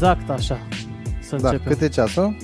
[0.00, 0.58] Exact așa.
[1.20, 1.72] Să Da, începem.
[1.72, 2.36] cât e ceasul?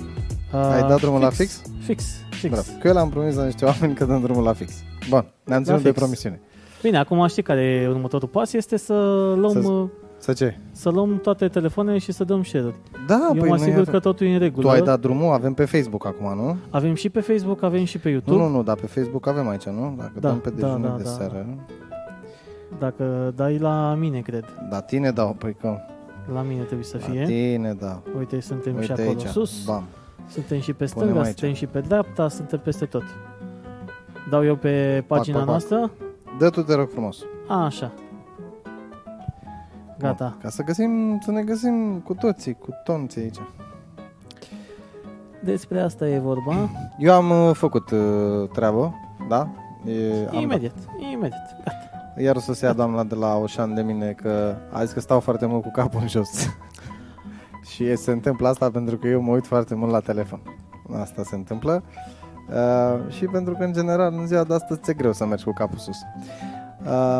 [0.53, 1.63] Uh, Ai dat drumul la fix?
[1.81, 2.53] Fix, fix.
[2.53, 2.67] Bravo.
[2.81, 4.73] Că eu l-am promis la niște oameni că dăm drumul la fix.
[5.09, 5.99] Bun, ne-am ținut de fix.
[6.01, 6.41] promisiune.
[6.83, 8.93] Bine, acum știi care e următorul pas, este să
[9.39, 9.87] luăm, Să- să,
[10.19, 10.57] Să ce?
[10.73, 12.75] să luăm toate telefoanele și să dăm share-uri.
[13.07, 14.67] Da, Eu păi mă noi asigur avem- că totul e în regulă.
[14.67, 16.57] Tu ai dat drumul, avem pe Facebook acum, nu?
[16.71, 18.37] Avem și pe Facebook, avem și pe YouTube.
[18.37, 19.95] Nu, nu, nu, dar pe Facebook avem aici, nu?
[19.99, 21.09] Dacă Da, dăm pe da, dejunul da, de da.
[21.11, 21.47] seară.
[22.79, 24.45] Dacă dai la mine, cred.
[24.71, 25.77] Da, tine dau, păi că
[26.33, 27.25] La mine trebuie să la fie.
[27.25, 28.03] tine dau.
[28.19, 29.65] Uite, suntem și Uite acolo aici, sus.
[29.65, 29.83] bam.
[30.29, 31.39] Suntem și pe Punem stânga, aici.
[31.39, 33.03] suntem și pe dreapta, suntem peste tot.
[34.31, 35.51] Dau eu pe pagina pac, pac.
[35.55, 35.91] noastră.
[36.39, 37.19] Dă tu, te rog frumos.
[37.49, 37.93] A, așa.
[39.99, 40.29] Gata.
[40.29, 43.37] Bun, Ca să găsim, să ne găsim cu toții, cu tonții aici.
[45.41, 46.55] Despre asta e vorba.
[46.99, 48.95] Eu am uh, făcut uh, treabă,
[49.29, 49.49] da?
[49.85, 50.75] E, am Imediat,
[51.13, 51.57] imediat.
[51.65, 51.86] Gata.
[52.17, 52.25] Dat.
[52.25, 55.01] Iar o să se ia doamna de la Oșan de mine că a zis că
[55.01, 56.29] stau foarte mult cu capul în jos.
[57.73, 60.41] și se întâmplă asta pentru că eu mă uit foarte mult la telefon.
[61.01, 61.83] Asta se întâmplă.
[62.49, 65.53] Uh, și pentru că, în general, în ziua de astăzi ți-e greu să mergi cu
[65.53, 65.97] capul sus.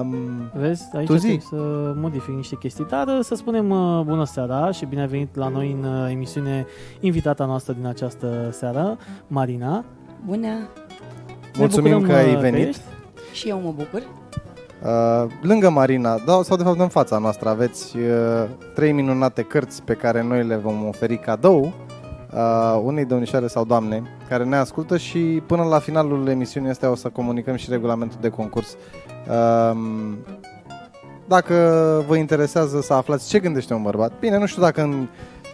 [0.01, 0.15] Um,
[0.55, 1.21] Vezi, aici Tu zi.
[1.39, 2.87] trebuie să modific niște chestii.
[2.89, 6.11] Dar uh, să spunem uh, bună seara și bine ai venit la noi în uh,
[6.11, 6.67] emisiune
[7.01, 9.85] invitata noastră din această seară, Marina.
[10.27, 10.47] Bună!
[10.49, 10.59] Ne
[11.59, 12.67] mulțumim bucurăm, că ai uh, venit.
[12.67, 12.83] ești.
[13.33, 14.03] Și eu mă bucur.
[14.87, 19.83] Uh, lângă Marina, da, sau de fapt în fața noastră, aveți uh, trei minunate cărți
[19.83, 21.73] pe care noi le vom oferi cadou
[22.35, 26.95] uh, unei domnișoare sau doamne care ne ascultă și până la finalul emisiunii astea o
[26.95, 28.77] să comunicăm și regulamentul de concurs.
[29.29, 29.79] Uh,
[31.29, 31.55] dacă
[32.07, 35.07] vă interesează să aflați ce gândește un bărbat, bine, nu știu dacă în,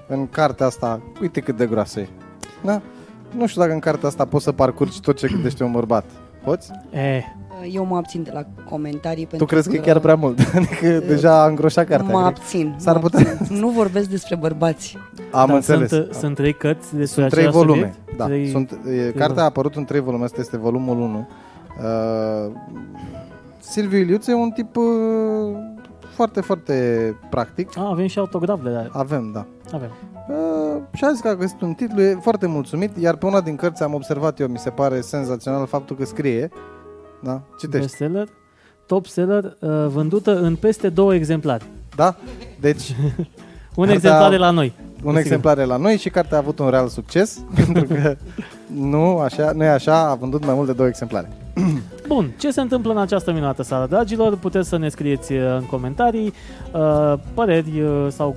[0.08, 2.08] în cartea asta, uite cât de groasă e,
[2.64, 2.80] da?
[3.36, 6.04] Nu știu dacă în cartea asta poți să parcurgi tot ce gândește un bărbat.
[6.44, 6.70] Poți?
[6.90, 7.24] Eh,
[7.70, 10.38] Eu mă abțin de la comentarii Tu pentru crezi că e chiar prea mult?
[10.56, 12.14] adică deja a îngroșat cartea.
[12.14, 12.36] Mă cred.
[12.36, 12.74] abțin.
[12.78, 13.56] S-ar mă putea- abțin.
[13.56, 14.98] Nu vorbesc despre bărbați.
[15.30, 15.88] Am dar înțeles.
[15.88, 17.92] Sunt, uh, sunt trei cărți despre Sunt trei același volume.
[17.94, 18.16] subiect?
[18.18, 18.24] Da.
[18.24, 18.48] Trei...
[18.48, 20.24] Sunt, e, cartea a apărut în trei volume.
[20.24, 21.28] Asta este volumul 1.
[21.78, 22.52] Uh,
[23.58, 24.84] Silviu Iliuț e un tip uh,
[26.14, 26.74] foarte, foarte
[27.30, 27.78] practic.
[27.78, 29.46] A, avem și autograf de la Avem, da.
[29.72, 29.90] Avem.
[30.28, 33.40] Uh, și a zis că a găsit un titlu, e foarte mulțumit, iar pe una
[33.40, 36.50] din cărți am observat eu, mi se pare senzațional faptul că scrie,
[37.22, 38.28] da, citești, Bestseller.
[38.86, 41.64] Top seller, uh, vândută în peste două exemplare.
[41.96, 42.16] da?
[42.60, 42.82] Deci,
[43.74, 44.72] Un Cartea- exemplar de la noi.
[45.02, 48.16] un exemplar e la noi și cartea a avut un real succes, pentru că
[48.74, 51.28] nu, așa, nu e așa, a vândut mai mult de două exemplare.
[52.08, 54.36] Bun, ce se întâmplă în această minunată seară, dragilor?
[54.36, 56.32] Puteți să ne scrieți uh, în comentarii
[56.72, 58.36] uh, păreri uh, sau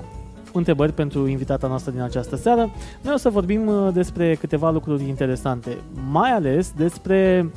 [0.53, 2.69] întrebări pentru invitata noastră din această seară.
[3.01, 5.77] Noi o să vorbim uh, despre câteva lucruri interesante,
[6.11, 7.49] mai ales despre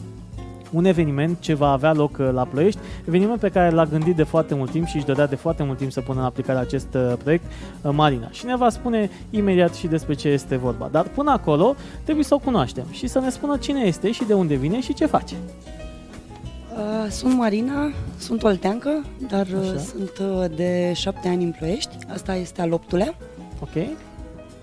[0.72, 4.22] un eveniment ce va avea loc uh, la Ploiești, eveniment pe care l-a gândit de
[4.22, 6.94] foarte mult timp și își dorea de foarte mult timp să pună în aplicare acest
[6.94, 7.44] uh, proiect,
[7.82, 8.28] uh, Marina.
[8.30, 10.88] Și ne va spune imediat și despre ce este vorba.
[10.90, 14.34] Dar până acolo trebuie să o cunoaștem și să ne spună cine este și de
[14.34, 15.34] unde vine și ce face.
[16.78, 19.78] Uh, Sunt Marina, sunt olteancă, dar uh, Așa.
[19.78, 21.96] sunt uh, de șapte ani în Ploiești.
[22.12, 23.14] Asta este al optulea.
[23.60, 23.86] Ok?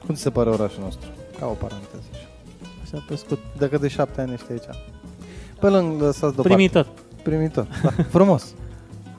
[0.06, 1.10] Cum ți se pare orașul nostru?
[1.40, 2.04] Ca o paranteză.
[2.14, 2.28] așa.
[2.84, 3.40] Așa pe scurt.
[3.58, 4.95] Dacă de șapte ani ești aici.
[5.66, 6.54] Pe lângă lăsați deoparte.
[6.54, 6.88] Primitor.
[7.24, 7.68] Primitor.
[7.84, 7.90] Da.
[8.10, 8.54] Frumos.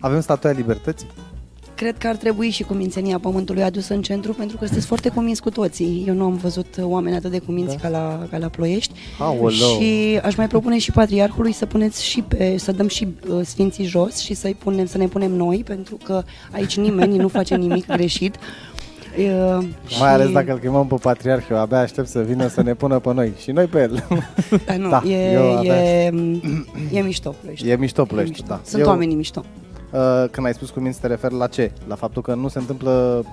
[0.01, 1.07] Avem statuia libertății?
[1.75, 5.43] Cred că ar trebui și cumințenia Pământului adusă în centru, pentru că sunteți foarte cuminți
[5.43, 6.05] cu toții.
[6.07, 7.81] Eu nu am văzut uh, oameni atât de cuminți Da.
[7.83, 8.93] ca, la, ca la Ploiești.
[9.19, 9.51] Aoleu.
[9.51, 13.85] Și aș mai propune și patriarhului să puneți și pe, să dăm și uh, sfinții
[13.85, 17.87] jos și să-i punem, să ne punem noi, pentru că aici nimeni nu face nimic
[17.87, 18.37] greșit.
[19.19, 19.65] Uh,
[20.01, 22.99] Mai ales dacă îl chemăm pe patriarh, eu abia aștept să vină să ne pună
[22.99, 23.33] pe noi.
[23.39, 24.05] Și noi pe el.
[24.67, 26.13] Da, nu, Da, e, eu abia e,
[26.93, 27.69] e mișto Ploiești.
[27.69, 28.47] e mișto E plăiești, mișto.
[28.55, 28.61] da.
[28.65, 29.45] Sunt eu, oamenii mișto.
[29.93, 30.01] Uh,
[30.31, 31.71] când ai spus cu minți, te referi la ce?
[31.89, 33.25] La faptul că nu se întâmplă,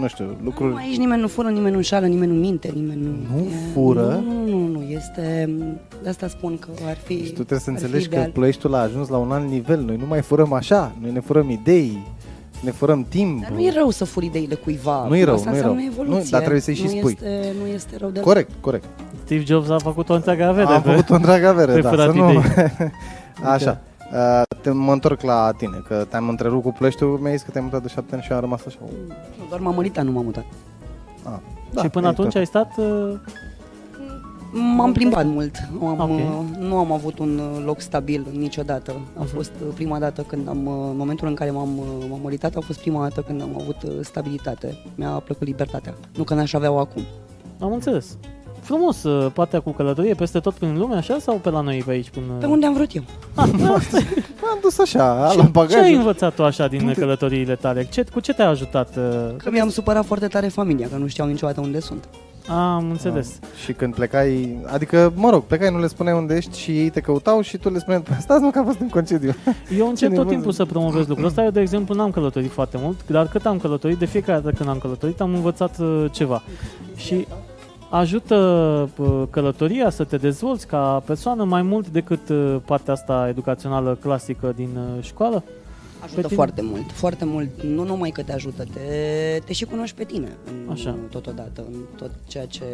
[0.00, 0.70] nu știu, lucruri...
[0.72, 3.10] Nu, aici nimeni nu fură, nimeni nu înșală, nimeni nu minte, nimeni nu...
[3.36, 4.22] Nu e- fură?
[4.26, 5.50] Nu, nu, nu, nu, este...
[6.02, 7.14] De asta spun că ar fi...
[7.24, 8.30] Și tu trebuie să ar fi înțelegi că ideal.
[8.30, 9.80] Ploieștiul a ajuns la un alt nivel.
[9.80, 11.98] Noi nu mai furăm așa, noi ne furăm idei,
[12.60, 13.42] ne furăm timp.
[13.42, 15.06] Dar nu e rău să furi ideile cuiva.
[15.08, 15.90] Nu e rău, Asta nu e înseamnă rău.
[15.92, 16.18] evoluție.
[16.22, 17.12] Nu, dar trebuie să-i și nu spui.
[17.12, 18.84] Este, nu este rău de Corect, corect.
[19.24, 20.66] Steve Jobs a făcut o întreagă avere.
[20.66, 21.88] Am pe- făcut o întreagă avere, pe da.
[21.88, 22.30] furat Să nu...
[22.30, 22.42] idei.
[23.54, 23.80] Așa.
[24.12, 27.64] Uh, te, mă întorc la tine, că te-am întrerupt cu Plăștiul, mi-ai zis că te-ai
[27.64, 28.78] mutat de șapte ani și eu am rămas așa.
[29.38, 30.44] Nu, doar m-am măritat, nu m-am mutat.
[31.22, 32.36] Ah, și până e atunci tot.
[32.38, 32.72] ai stat...
[32.76, 33.14] uh,
[34.52, 35.56] M-am plimbat mult.
[35.80, 36.08] Nu am, Ok.
[36.18, 38.92] uh, nu am avut un uh, loc stabil niciodată.
[39.16, 39.34] A Mhm.
[39.34, 42.56] fost uh, prima dată când am, uh, în momentul în care m-am, uh, m-am măritat,
[42.56, 44.78] a fost prima dată când am avut uh, stabilitate.
[44.94, 45.94] Mi-a plăcut libertatea.
[46.16, 47.02] Nu că n-aș avea-o acum.
[47.60, 48.16] Am înțeles.
[48.60, 51.90] frumos uh, partea cu călătorie peste tot prin lume, așa, sau pe la noi pe
[51.90, 52.10] aici?
[52.10, 52.26] Până...
[52.40, 53.02] Pe unde am vrut eu.
[54.42, 55.92] M-am dus așa, la Ce ai bagaj.
[55.92, 57.84] învățat tu așa din călătoriile tale?
[57.90, 58.96] Ce, cu ce te-a ajutat?
[58.96, 59.36] uh?
[59.36, 62.08] Că mi-am supărat foarte tare familia, că nu știau niciodată unde sunt.
[62.48, 63.38] Am înțeles.
[63.64, 67.00] Și când plecai, adică, mă rog, plecai, nu le spuneai unde ești și ei te
[67.00, 69.34] căutau și tu le spuneai, stați mă că am fost în concediu.
[69.78, 70.32] Eu încep tot nervos.
[70.32, 71.42] timpul să promovez lucrul ăsta.
[71.42, 74.68] Eu, de exemplu, n-am călătorit foarte mult, dar cât am călătorit, de fiecare dată când
[74.68, 76.42] am călătorit, am învățat uh, ceva.
[76.96, 77.26] Și
[77.90, 78.34] ajută
[78.96, 84.52] uh, călătoria să te dezvolți ca persoană mai mult decât uh, partea asta educațională clasică
[84.56, 85.42] din uh, școală?
[86.02, 86.34] Ajută tine?
[86.34, 87.62] foarte mult, foarte mult.
[87.62, 88.80] Nu numai că te ajută, te,
[89.44, 90.96] te și cunoști pe tine în, Așa.
[91.10, 92.64] totodată, în tot ceea ce,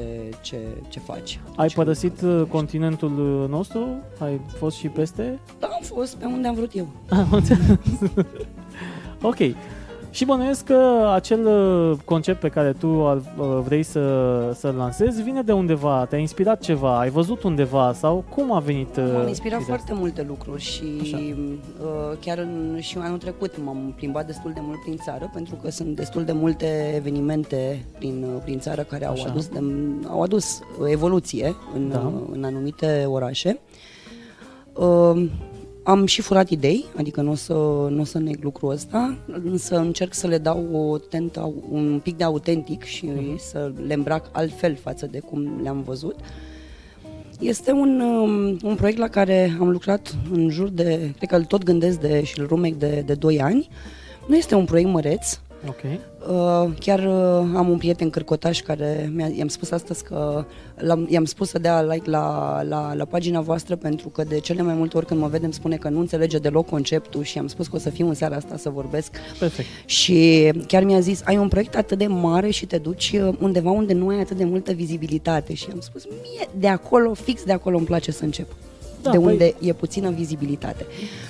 [0.43, 0.57] ce,
[0.89, 1.41] ce faci.
[1.57, 2.49] Ai Ce părăsit uh, faci.
[2.49, 3.89] continentul uh, nostru?
[4.19, 5.39] Ai fost și peste?
[5.61, 6.89] Da, am fost pe unde am vrut eu.
[7.09, 7.79] Am înțeles.
[9.23, 9.39] ok.
[10.15, 14.01] Și bănuiesc că acel uh, concept pe care tu ar, uh, vrei să,
[14.55, 18.97] să-l lansezi vine de undeva, te-a inspirat ceva, ai văzut undeva sau cum a venit
[18.97, 21.17] uh, M-am inspirat ideea foarte multe lucruri și Așa.
[21.17, 25.71] uh, chiar în, și anul trecut m-am plimbat destul de mult prin țară pentru că
[25.71, 29.29] sunt destul de multe evenimente prin, uh, prin țară care au Așa.
[29.29, 29.61] adus, de,
[30.09, 31.99] au adus uh, evoluție în, Da.
[31.99, 33.61] uh, în anumite orașe.
[34.73, 35.27] Uh,
[35.85, 37.53] am și furat idei, adică nu o să,
[37.91, 42.17] nu o să neg lucrul ăsta, însă încerc să le dau o tentă, un pic
[42.17, 43.39] de autentic și Mhm.
[43.39, 46.15] să le îmbrac altfel față de cum le-am văzut.
[47.41, 51.45] Este un, um, un proiect la care am lucrat în jur de, cred că îl
[51.45, 53.69] tot gândesc de, și îl rumec de, de 2 ani.
[54.27, 55.39] Nu este un proiect măreț,
[55.69, 55.81] Ok.
[56.29, 60.45] Uh, chiar uh, am un prieten cârcotaș care mi-a, i-am spus astăzi că
[60.77, 64.63] l-am, i-am spus să dea like la, la, la pagina voastră pentru că de cele
[64.63, 67.67] mai multe ori când mă vedem spune că nu înțelege deloc conceptul și am spus
[67.67, 69.69] că o să fiu în seara asta să vorbesc Perfect.
[69.85, 73.71] și chiar mi-a zis, ai un proiect atât de mare și te duci uh, undeva
[73.71, 77.53] unde nu ai atât de multă vizibilitate și am spus, mie de acolo, fix de
[77.53, 78.47] acolo îmi place să încep.
[79.05, 80.87] Da, de păi- unde e puțină vizibilitate.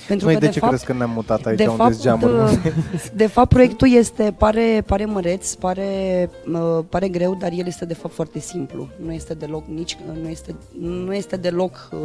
[0.09, 1.93] Pentru Noi că de, de, ce fapt, crezi că ne-am mutat aici de unde fapt,
[1.93, 2.61] sunt geamuri?
[2.62, 2.73] de,
[3.23, 7.94] de fapt, proiectul este, pare, pare măreț, pare, uh, pare greu, dar el este de
[7.94, 8.88] fapt foarte simplu.
[9.05, 11.99] Nu este deloc nici, nu este, nu este deloc uh,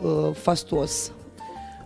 [0.00, 1.12] uh, fastuos.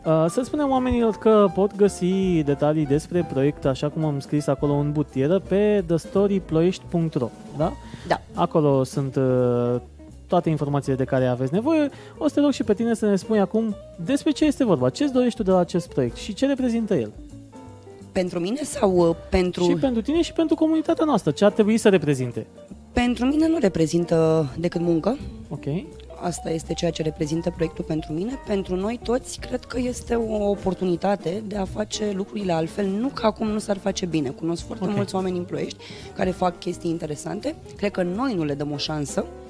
[0.04, 4.72] Uh, să spunem oamenilor că pot găsi detalii despre proiect, așa cum am scris acolo
[4.72, 7.72] în butieră, pe thestoryploiești.ro da?
[8.08, 8.20] Da.
[8.34, 9.80] Acolo sunt uh,
[10.28, 11.88] toate informațiile de care aveți nevoie.
[12.18, 14.90] O să te rog și pe tine să ne spui acum despre ce este vorba,
[14.90, 17.12] ce îți dorești tu de la acest proiect și ce reprezintă el.
[18.12, 19.62] Pentru mine sau uh, pentru...
[19.64, 22.46] Și pentru tine și pentru comunitatea noastră, ce ar trebui să reprezinte.
[22.92, 25.18] Pentru mine nu reprezintă decât muncă.
[25.48, 25.64] Ok?
[26.20, 28.32] Asta este ceea ce reprezintă proiectul pentru mine.
[28.46, 32.86] Pentru noi toți, cred că este o oportunitate de a face lucrurile altfel.
[32.86, 34.28] Nu că acum nu s-ar face bine.
[34.28, 34.94] Cunosc foarte Ok.
[34.94, 35.78] mulți oameni în Ploiești
[36.14, 37.54] care fac chestii interesante.
[37.76, 39.47] Cred că noi nu le dăm o șansă, uh,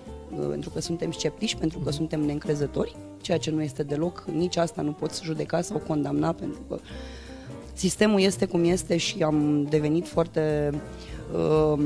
[0.48, 4.82] pentru că suntem sceptici, pentru că suntem neîncrezători, ceea ce nu este deloc, nici asta
[4.82, 6.78] nu poți judeca sau condamna, pentru că
[7.72, 10.72] sistemul este cum este și am devenit foarte...
[11.34, 11.80] Um,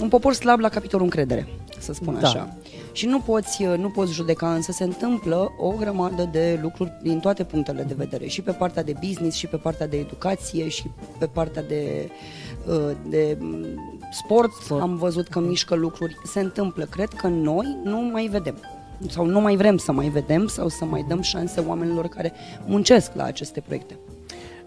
[0.00, 2.28] un popor slab la capitolul încredere, să spun Da.
[2.28, 2.56] așa.
[2.92, 7.44] Și nu poți, nu poți judeca, însă se întâmplă o grămadă de lucruri din toate
[7.44, 11.26] punctele de vedere, și pe partea de business, și pe partea de educație, și pe
[11.26, 12.10] partea de,
[12.68, 13.66] uh, de mm,
[14.10, 14.52] sport.
[14.52, 14.82] Sport.
[14.82, 16.16] Am văzut că mișcă lucruri.
[16.24, 16.84] Se întâmplă.
[16.84, 18.56] Cred că noi nu mai vedem
[19.08, 22.32] sau nu mai vrem să mai vedem sau să mai dăm șanse oamenilor care
[22.66, 23.98] muncesc la aceste proiecte.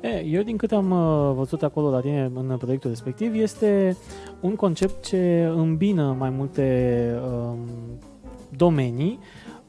[0.01, 3.97] E, eu din câte am uh, văzut acolo la tine în proiectul respectiv, este
[4.39, 7.57] un concept ce îmbină mai multe um,
[8.57, 9.19] domenii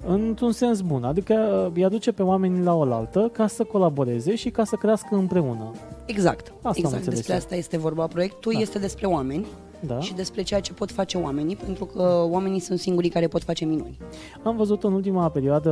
[0.07, 4.51] într-un sens bun, adică uh, îi aduce pe oameni la oaltă ca să colaboreze și
[4.51, 5.73] ca să crească împreună.
[6.07, 6.95] Exact, am exact.
[6.95, 7.39] înțeles Despre eu.
[7.39, 8.07] asta este vorba.
[8.07, 8.61] Proiectul Da.
[8.61, 9.47] este despre oameni
[9.87, 10.01] Da?
[10.01, 13.65] și despre ceea ce pot face oamenii, pentru că oamenii sunt singurii care pot face
[13.65, 13.99] minuni.
[14.43, 15.71] Am văzut în ultima perioadă,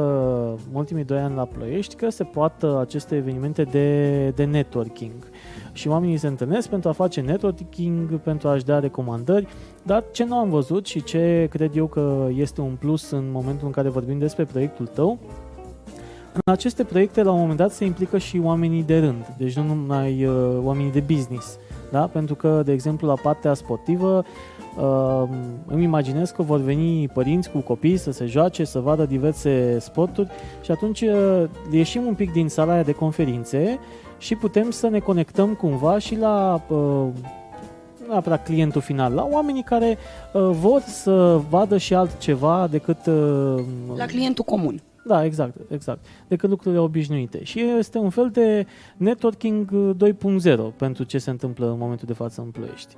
[0.70, 5.12] în ultimii doi ani la Ploiești, că se poartă aceste evenimente de, de networking.
[5.72, 9.46] Și oamenii se întâlnesc pentru a face networking, pentru a-și da recomandări,
[9.82, 13.66] dar ce nu am văzut și ce cred eu că este un plus în momentul
[13.66, 15.18] în care vorbim despre proiectul tău,
[16.32, 19.62] în aceste proiecte la un moment dat se implică și oamenii de rând, deci nu
[19.62, 21.58] numai uh, oamenii de business,
[21.92, 22.06] da?
[22.06, 24.24] pentru că, de exemplu, la partea sportivă
[24.76, 25.28] Uh,
[25.66, 30.28] îmi imaginez că vor veni părinți cu copii să se joace, să vadă diverse sporturi
[30.60, 33.78] și atunci uh, ieșim un pic din sala aia de conferințe
[34.18, 36.76] și putem să ne conectăm cumva și la uh,
[38.00, 39.98] nu neapărat clientul final, la oamenii care
[40.32, 43.64] uh, vor să vadă și altceva decât uh,
[43.96, 44.82] La clientul comun.
[45.04, 46.04] Da, exact, exact.
[46.28, 47.44] Decât lucrurile obișnuite.
[47.44, 48.66] Și este un fel de
[48.96, 52.96] networking uh, 2.0 pentru ce se întâmplă în momentul de față în Ploiești.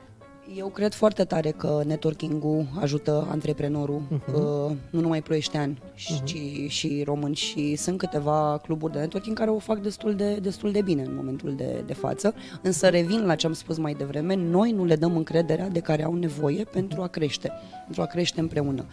[0.56, 4.34] Eu cred foarte tare că networking-ul ajută antreprenorul, uh-huh.
[4.34, 6.24] uh, nu numai ploieștean, uh-huh.
[6.24, 6.36] ci
[6.68, 10.82] și români și sunt câteva cluburi de networking care o fac destul de, destul de
[10.82, 14.70] bine în momentul de, de față, însă revin la ce am spus mai devreme, noi
[14.70, 17.52] nu le dăm încrederea de care au nevoie pentru a crește,
[17.84, 18.84] pentru a crește împreună.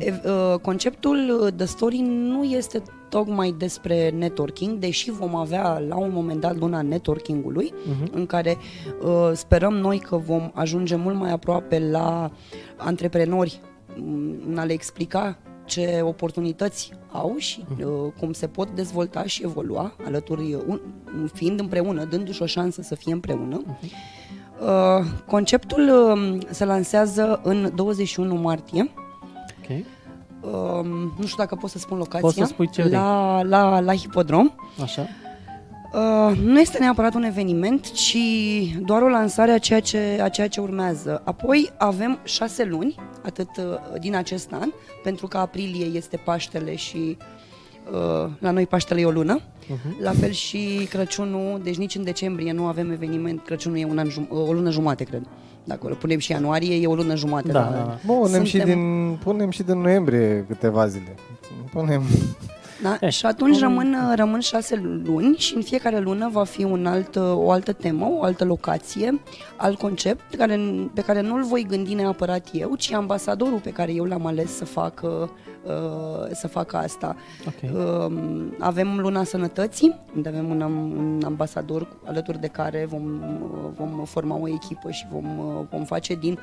[0.00, 6.40] Uh, conceptul The Story nu este tocmai despre networking, deși vom avea la un moment
[6.40, 8.10] dat luna networkingului, uh-huh.
[8.12, 8.56] în care
[9.02, 12.30] uh, sperăm noi că vom ajunge mult mai aproape la
[12.76, 13.60] antreprenori
[13.96, 17.88] mm, în a le explica ce oportunități au și mhm.
[17.88, 20.80] uh, cum se pot dezvolta și evolua alături, un,
[21.32, 23.62] fiind împreună, dându-și o șansă să fie împreună.
[23.62, 24.14] Uh-huh.
[24.60, 28.90] Uh, conceptul uh, se lansează în 21 martie.
[29.64, 29.84] Okay.
[30.40, 30.84] Uh,
[31.18, 32.20] nu știu dacă pot să spun locația.
[32.20, 34.50] Poți să spui ce la, la, la hipodrom.
[34.82, 35.06] Așa.
[35.94, 38.16] Uh, nu este neapărat un eveniment, ci
[38.80, 41.22] doar o lansare a ceea ce, a ceea ce urmează.
[41.24, 44.70] Apoi avem șase luni, atât uh, din acest an,
[45.02, 47.16] pentru că aprilie este Paștele și
[47.92, 49.40] uh, la noi Paștele e o lună.
[49.40, 50.00] Uh-huh.
[50.00, 54.08] La fel și Crăciunul, deci nici în decembrie nu avem eveniment, Crăciunul e un an,
[54.28, 55.22] o lună jumate, cred.
[55.64, 57.52] Dacă îl punem și ianuarie, e o lună jumate.
[57.52, 57.98] Da, da, da.
[58.06, 58.44] Bun, punem, Suntem...
[58.44, 61.14] și din, punem și din noiembrie câteva zile.
[61.72, 62.02] Punem...
[62.82, 62.96] Da?
[63.00, 67.16] E, și atunci rămân, rămân șase luni și în fiecare lună va fi un alt,
[67.16, 69.20] o altă temă, o altă locație,
[69.56, 70.60] alt concept care,
[70.94, 74.64] pe care nu-l voi gândi neapărat eu, ci ambasadorul pe care eu l-am ales să
[74.64, 75.30] facă,
[75.64, 77.16] uh, să facă asta.
[77.46, 77.84] Okay.
[77.84, 78.12] Uh,
[78.58, 83.20] avem Luna Sănătății, unde avem un, un ambasador alături de care vom,
[83.76, 85.26] vom forma o echipă și vom,
[85.70, 86.38] vom face din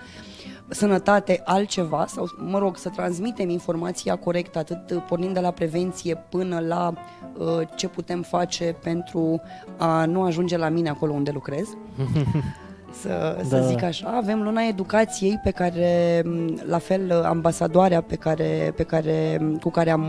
[0.67, 6.59] sănătate altceva sau, mă rog, să transmitem informația corectă atât pornind de la prevenție până
[6.59, 6.93] la
[7.37, 9.41] uh, ce putem face pentru
[9.77, 11.67] a nu ajunge la mine acolo unde lucrez.
[13.01, 13.43] să, da.
[13.43, 14.13] să zic așa.
[14.15, 16.21] Avem luna educației pe care,
[16.67, 20.07] la fel, ambasadoarea pe care, pe care, cu, care am,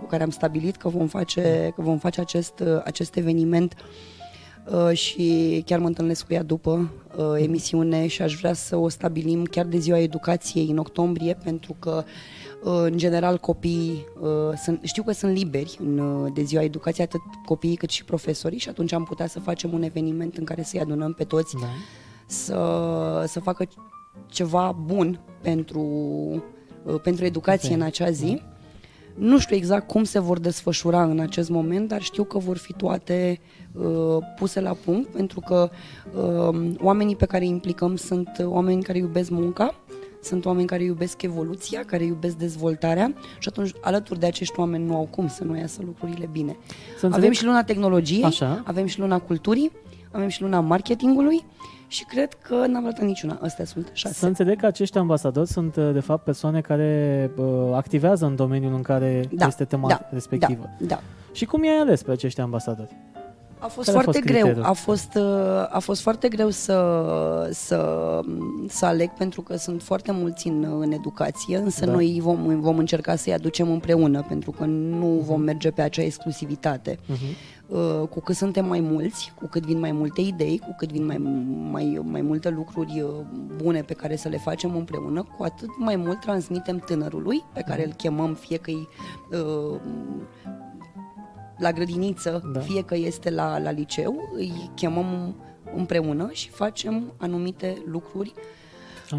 [0.00, 3.74] cu care am stabilit că vom face, că vom face acest, acest eveniment
[4.64, 8.88] uh, și chiar mă întâlnesc cu ea după uh, emisiune și aș vrea să o
[8.88, 12.04] stabilim chiar de ziua educației în octombrie pentru că
[12.66, 14.28] în general copiii uh,
[14.62, 18.58] sunt, știu că sunt liberi în, uh, de ziua educației, atât copiii cât și profesorii
[18.58, 21.66] și atunci am putea să facem un eveniment în care să-i adunăm pe toți da.
[22.26, 23.68] să, să facă
[24.26, 25.80] ceva bun pentru,
[26.84, 27.80] uh, pentru educație okay.
[27.80, 28.34] în acea zi.
[28.34, 28.48] Da.
[29.14, 32.72] Nu știu exact cum se vor desfășura în acest moment, dar știu că vor fi
[32.72, 33.40] toate
[33.72, 35.70] uh, puse la punct, pentru că
[36.16, 39.74] uh, oamenii pe care îi implicăm sunt oameni care iubesc munca,
[40.24, 44.94] sunt oameni care iubesc evoluția, care iubesc dezvoltarea și atunci alături de acești oameni nu
[44.96, 46.56] au cum să nu iasă lucrurile bine.
[46.98, 48.62] Să avem și luna tehnologiei, Așa.
[48.64, 49.70] avem și luna culturii,
[50.10, 51.44] avem și luna marketingului
[51.86, 53.38] și cred că n-am arătat niciuna.
[53.42, 54.14] Astea sunt șase.
[54.14, 58.74] Să înțeleg că acești ambasadori sunt uh, de fapt persoane care uh, activează în domeniul
[58.74, 60.70] în care da, este tema da, respectivă.
[60.78, 61.00] Da, da.
[61.32, 62.96] Și cum i-ai ales pe acești ambasadori?
[63.64, 64.64] A fost Care foarte a fost greu.
[64.64, 68.20] A fost, uh, a fost foarte greu să, să,
[68.68, 71.92] să aleg pentru că sunt foarte mulți în, în educație, însă da.
[71.92, 75.26] noi vom, vom încerca să-i aducem împreună pentru că nu uh-huh.
[75.26, 76.94] vom merge pe acea exclusivitate.
[76.94, 77.52] Uh-huh.
[78.10, 81.16] Cu cât suntem mai mulți, cu cât vin mai multe idei, cu cât vin mai,
[81.70, 83.10] mai, mai multe lucruri uh,
[83.62, 87.80] bune pe care să le facem împreună, cu atât mai mult transmitem tânărului, pe care
[87.80, 87.88] mhm.
[87.88, 88.86] îl chemăm, fie că e
[89.38, 89.80] uh,
[91.64, 92.60] la grădiniță, da.
[92.60, 95.34] fie că este la, la liceu, îi chemăm
[95.76, 98.32] împreună și facem anumite lucruri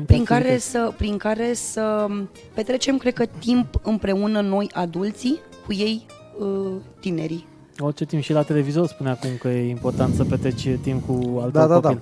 [0.06, 2.08] prin care, să, prin care să
[2.54, 6.06] petrecem, cred că, timp împreună noi adulții cu ei
[6.40, 7.46] uh, tinerii.
[7.80, 11.58] Orice timp și la televizor spune acum că e important să petreci timp cu altă
[11.58, 12.02] da, da, copil.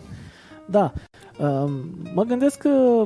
[0.66, 0.94] Da,
[1.38, 1.46] da.
[1.46, 1.72] Uh,
[2.14, 3.06] mă gândesc că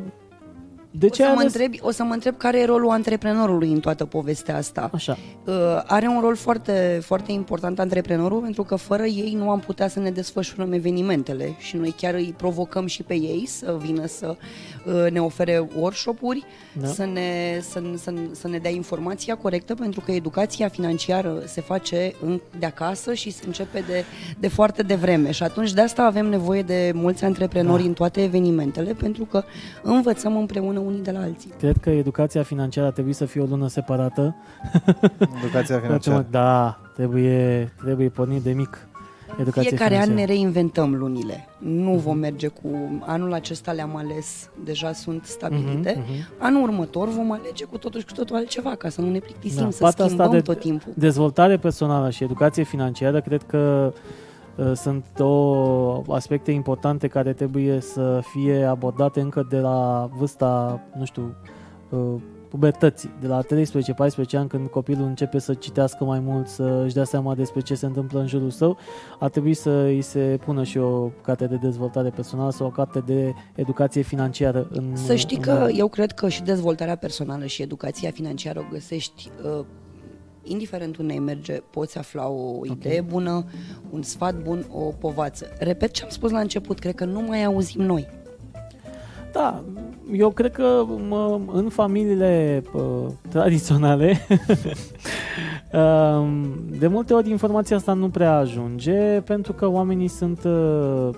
[0.99, 3.79] de ce o, să mă întreb, o să mă întreb care e rolul antreprenorului în
[3.79, 4.89] toată povestea asta.
[4.93, 5.17] Așa.
[5.45, 5.53] Uh,
[5.85, 9.99] are un rol foarte, foarte important antreprenorul pentru că fără ei nu am putea să
[9.99, 14.35] ne desfășurăm evenimentele și noi chiar îi provocăm și pe ei să vină să
[14.85, 16.45] uh, ne ofere workshop-uri,
[16.81, 16.87] da.
[16.87, 22.13] să, ne, să, să, să ne dea informația corectă pentru că educația financiară se face
[22.25, 24.03] în, de acasă și se începe de,
[24.39, 27.87] de foarte devreme și atunci de asta avem nevoie de mulți antreprenori da.
[27.87, 29.43] în toate evenimentele pentru că
[29.83, 31.53] învățăm împreună unii de la alții.
[31.57, 34.35] Cred că educația financiară ar trebui să fie o lună separată.
[35.43, 36.25] Educația financiară.
[36.29, 38.87] da, trebuie, trebuie pornit de mic.
[39.39, 40.11] Educație Fiecare financiară.
[40.11, 41.47] an ne reinventăm lunile.
[41.57, 42.03] Nu uh-huh.
[42.03, 42.67] vom merge cu...
[43.05, 45.93] Anul acesta le-am ales, deja sunt stabilite.
[45.93, 46.37] Uh-huh, uh-huh.
[46.37, 49.63] Anul următor vom alege cu totul și cu totul altceva, ca să nu ne plictisim,
[49.63, 50.91] da, să schimbăm asta de tot timpul.
[50.95, 54.01] Dezvoltare personală și educație financiară, cred că uh,
[54.75, 61.35] sunt două aspecte importante care trebuie să fie abordate încă de la vârsta, nu știu,
[61.89, 66.93] uh, pubertății, de la 13-14 ani când copilul începe să citească mai mult, să își
[66.93, 68.77] dea seama despre ce se întâmplă în jurul său,
[69.19, 72.99] ar trebui să îi se pună și o carte de dezvoltare personală sau o carte
[72.99, 74.67] de educație financiară.
[74.71, 78.71] În, Să știi în că eu cred că și dezvoltarea personală și educația financiară o
[78.71, 79.65] găsești uh,
[80.47, 83.45] indiferent unde ai merge, poți afla o idee bună,
[83.89, 85.53] un sfat bun, o povață.
[85.59, 88.07] Repet ce am spus la început, cred că nu mai auzim noi.
[89.31, 89.63] Da,
[90.13, 94.57] eu cred că mă, în familiile uh, tradiționale uh,
[96.79, 101.09] de multe ori informația asta nu prea ajunge pentru că oamenii sunt uh,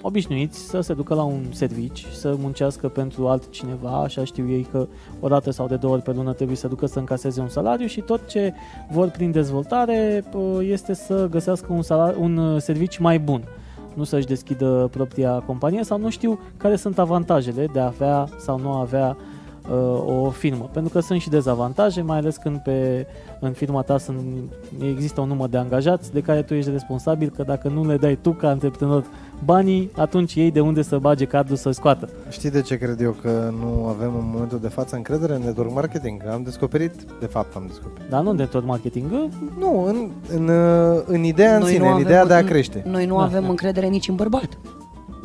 [0.00, 4.86] obișnuiți să se ducă la un servici, să muncească pentru altcineva, așa știu ei că
[5.20, 7.86] o dată sau de două ori pe lună trebuie să ducă să încaseze un salariu
[7.86, 8.54] și tot ce
[8.90, 13.44] vor prin dezvoltare uh, este să găsească un, salariu, un uh, serviciu mai bun.
[13.94, 18.58] Nu să-și deschidă propria companie sau nu știu care sunt avantajele de a avea sau
[18.58, 19.33] nu avea uh,
[20.06, 20.68] o firmă.
[20.72, 23.06] Pentru că sunt și dezavantaje, mai ales când pe,
[23.40, 24.18] în firma ta sunt,
[24.82, 28.18] există un număr de angajați de care tu ești responsabil, că dacă nu le dai
[28.22, 29.04] tu ca antreprenor
[29.44, 32.08] banii, atunci ei de unde să bage cardul să scoată.
[32.30, 35.74] Știi de ce cred eu că nu avem în momentul de față încredere în network
[35.74, 36.22] marketing?
[36.32, 38.10] Am descoperit, de fapt am descoperit.
[38.10, 39.04] Dar nu de tot marketing,
[39.58, 40.50] Nu, în, în,
[41.06, 42.84] în ideea în Noi sine, nu în avem- ideea de a crește.
[42.86, 43.48] Noi nu Da, avem da.
[43.48, 44.48] încredere nici în bărbat.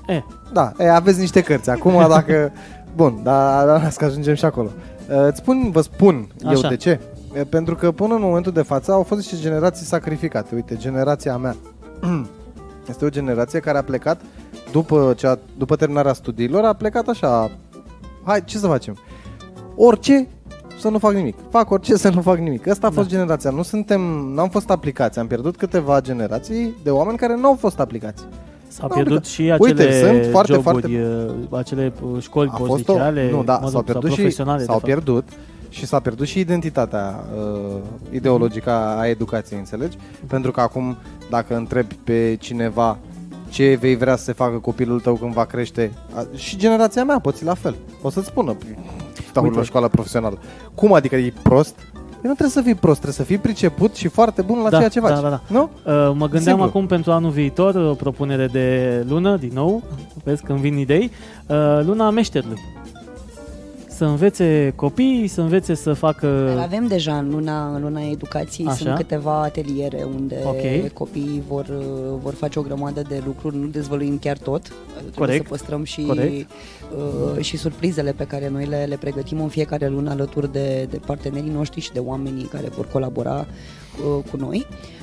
[0.08, 0.22] e,
[0.54, 1.70] Da, e, aveți niște cărți.
[1.70, 2.52] Acum dacă...
[2.96, 4.70] Bun, dar las că ajungem și acolo.
[5.10, 6.60] Uh, Îți spun, vă spun Așa.
[6.64, 7.00] eu de ce.
[7.34, 10.56] E, Pentru că până în momentul de față au fost niște generații sacrificate.
[10.56, 11.56] Uite, generația mea
[12.90, 14.22] este o generație care a plecat
[14.72, 17.52] după, ce a, după terminarea studiilor, a plecat așa,
[18.24, 18.98] hai, ce să facem?
[19.76, 20.28] Orice
[20.80, 21.36] să nu fac nimic.
[21.50, 22.68] Fac orice să nu fac nimic.
[22.68, 23.16] Asta a fost Da.
[23.16, 23.50] generația.
[23.50, 24.02] Nu suntem,
[24.34, 25.20] n-am fost aplicați.
[25.20, 28.24] Am pierdut câteva generații de oameni care nu au fost aplicați.
[28.70, 31.06] S-au Nu, pierdut adică, și acele uite, sunt foarte, joburi, foarte-
[31.52, 34.12] uh, acele uh, școli a fost o, postliceale, nu, da, mă rog, s-au pierdut sau
[34.14, 34.64] și profesionale.
[34.64, 34.84] s-au de fapt.
[34.84, 35.28] pierdut
[35.70, 37.76] și s-a pierdut și identitatea uh,
[38.12, 39.98] ideologică a educației, înțelegi?
[40.28, 40.98] Pentru că acum
[41.30, 42.98] dacă întrebi pe cineva
[43.50, 47.20] ce vei vrea să se facă copilul tău când va crește, a, și generația mea
[47.20, 47.76] poți la fel.
[48.02, 48.58] O să-ți spună,
[49.30, 49.58] stau Uite.
[49.58, 50.38] la școală profesională.
[50.76, 51.76] Cum adică e prost?
[52.22, 54.78] Păi nu trebuie să fii prost, trebuie să fii priceput și foarte bun la Da,
[54.78, 55.22] ceea ce da, faci.
[55.22, 55.42] da, da.
[55.48, 55.62] Nu?
[55.62, 56.64] Uh, mă gândeam Simplu.
[56.64, 59.84] acum pentru anul viitor o propunere de lună, din nou,
[60.24, 61.12] vezi când vin idei,
[61.48, 61.56] uh,
[61.86, 62.58] luna meșterului.
[64.00, 66.52] Să învețe copiii, să învețe să facă...
[66.52, 68.76] Îl avem deja în luna, în luna educației, Așa.
[68.76, 70.94] sunt câteva ateliere unde Ok.
[70.94, 71.86] copiii vor, uh,
[72.22, 75.44] vor face o grămadă de lucruri, nu dezvăluim chiar tot, trebuie Corect.
[75.44, 76.52] să păstrăm și, Corect.
[77.36, 81.00] uh, și surprizele pe care noi le, le pregătim în fiecare lună alături de, de
[81.06, 84.66] partenerii noștri și de oamenii care vor colabora uh, cu noi.
[84.70, 84.99] Uh,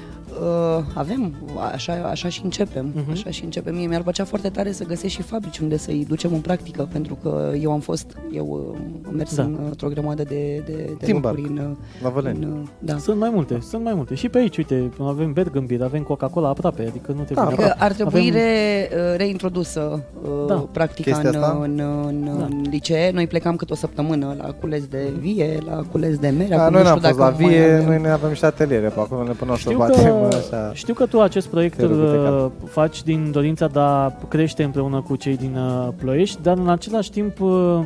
[0.94, 1.35] avem,
[1.72, 3.11] așa, așa și începem, Mhm.
[3.11, 3.75] așa și începem.
[3.75, 7.18] Mie mi-ar plăcea foarte tare să găsesc și fabrici unde să-i ducem în practică, pentru
[7.22, 9.42] că eu am fost, eu uh, am mers Da.
[9.42, 11.31] în, într-o grămadă de, de, de Timber.
[11.35, 12.44] lucruri în, La Văleni.
[12.44, 12.96] în, uh, da.
[12.96, 14.14] Sunt mai multe, sunt mai multe.
[14.14, 17.88] Și pe aici, uite, avem Bergambir, avem Coca-Cola aproape, adică nu trebuie Da, Adică neapărat.
[17.88, 20.55] ar trebui Avem- re, uh, reintrodusă uh, Da.
[20.72, 21.59] practica Chestia în, asta?
[21.62, 22.44] în, în, Da.
[22.44, 23.11] în licee.
[23.11, 26.49] Noi plecam câte o săptămână la cules de vie, la cules de mere.
[26.57, 27.87] Da, Acum noi nu n-am știu fost la dacă mai vie, avem.
[27.87, 30.71] noi ne avem niște ateliere pe acolo, ne punem să Știu batem că, așa.
[30.75, 32.45] știu că tu acest proiect Te rog, îl uite cap.
[32.62, 36.69] uh, faci din dorința de a crește împreună cu cei din uh, Ploiești, dar în
[36.69, 37.81] același timp uh,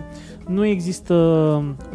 [0.49, 1.15] nu există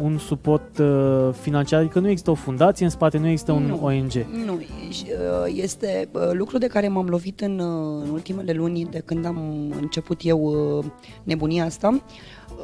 [0.02, 3.78] un suport uh, financiar, adică nu există o fundație în spate, nu există un Nu.
[3.82, 4.12] ONG.
[4.46, 8.84] Nu, ești- uh, este uh, lucru de care m-am lovit în, uh, în ultimele luni
[8.90, 10.40] de când am început eu
[10.78, 10.84] uh,
[11.22, 12.00] nebunia asta.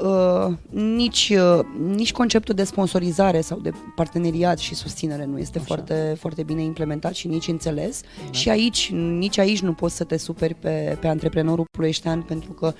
[0.00, 5.66] Uh, nici, uh, nici conceptul de sponsorizare sau de parteneriat și susținere nu este Așa.
[5.66, 8.00] foarte, foarte bine implementat și nici înțeles.
[8.30, 12.74] Și aici, nici aici nu poți să te superi pe, pe antreprenorul ploieștean pentru că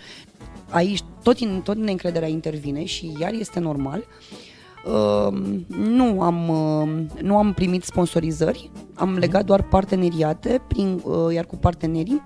[0.69, 4.05] aici tot, in, tot neîncrederea intervine și iar este normal.
[4.85, 5.39] Uh,
[5.77, 8.71] nu, am, uh, nu am primit sponsorizări,
[9.03, 12.23] am legat doar parteneriate, prin, uh, iar cu partenerii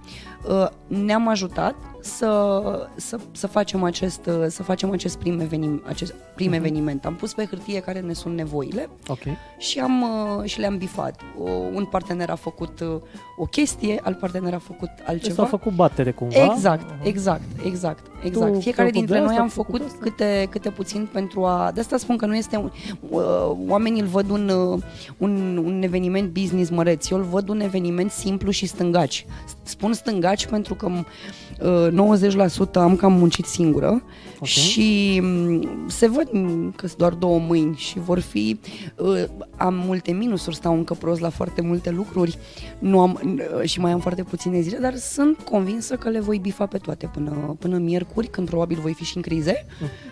[0.48, 0.66] uh,
[1.04, 6.46] ne-am ajutat să, să, să facem acest, uh, să facem acest prim, evenim, acest prim
[6.50, 6.56] Mhm.
[6.56, 7.04] eveniment.
[7.06, 9.18] Am pus pe hârtie care ne sunt nevoile Ok.
[9.58, 11.20] și, am, uh, și le-am bifat.
[11.44, 12.88] O, un partener a făcut uh,
[13.36, 15.34] o chestie, alt partener a făcut Deci altceva.
[15.42, 16.44] s-a făcut batere cumva.
[16.52, 18.54] Exact, exact, exact, exact.
[18.54, 19.98] Tu Fiecare te ocupi dintre de noi asta, am tu te ocupi făcut de asta?
[20.02, 21.70] câte, câte puțin pentru a...
[21.74, 22.56] De asta spun că nu este...
[22.56, 22.70] Un,
[23.08, 23.20] uh,
[23.68, 24.82] oamenii îl văd un, uh,
[25.18, 27.08] un, un eveniment business măreț.
[27.08, 29.26] Eu îl văd un eveniment simplu și stângaci.
[29.66, 32.16] Spun stângaci pentru că uh,
[32.68, 34.02] 90% am cam muncit singură
[34.38, 34.46] Ok.
[34.46, 38.60] și mm, se văd mm, că sunt doar două mâini și vor fi,
[38.96, 39.24] uh,
[39.56, 42.38] am multe minusuri, stau încă prost la foarte multe lucruri
[42.78, 43.20] nu am,
[43.58, 46.78] uh, și mai am foarte puține zile, dar sunt convinsă că le voi bifa pe
[46.78, 49.66] toate până, până miercuri, când probabil voi fi și în crize,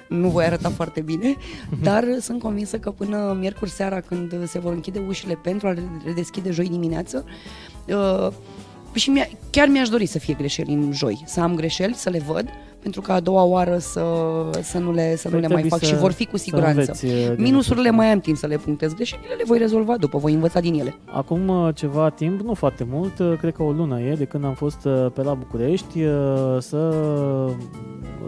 [0.08, 1.36] nu voi arăta foarte bine,
[1.82, 5.82] dar sunt convinsă că până miercuri seara, când se vor închide ușile pentru a le
[6.04, 7.24] redeschide joi dimineață,
[7.88, 8.32] uh,
[8.94, 12.18] și mi chiar mi-aș dori să fie greșeli în joi, să am greșeli, să le
[12.26, 12.44] văd,
[12.82, 14.02] pentru că a doua oară să,
[14.62, 16.36] să nu le, să nu Păi le mai trebuie fac să- și vor fi cu
[16.36, 16.80] să siguranță.
[16.80, 19.96] înveți, uh, din Minusurile acest mai am timp să le punctez, greșelile le voi rezolva
[19.96, 20.94] după, voi învăța din ele.
[21.12, 24.44] Acum uh, ceva timp, nu foarte mult, uh, cred că o lună e de când
[24.44, 26.76] am fost uh, pe la București uh, să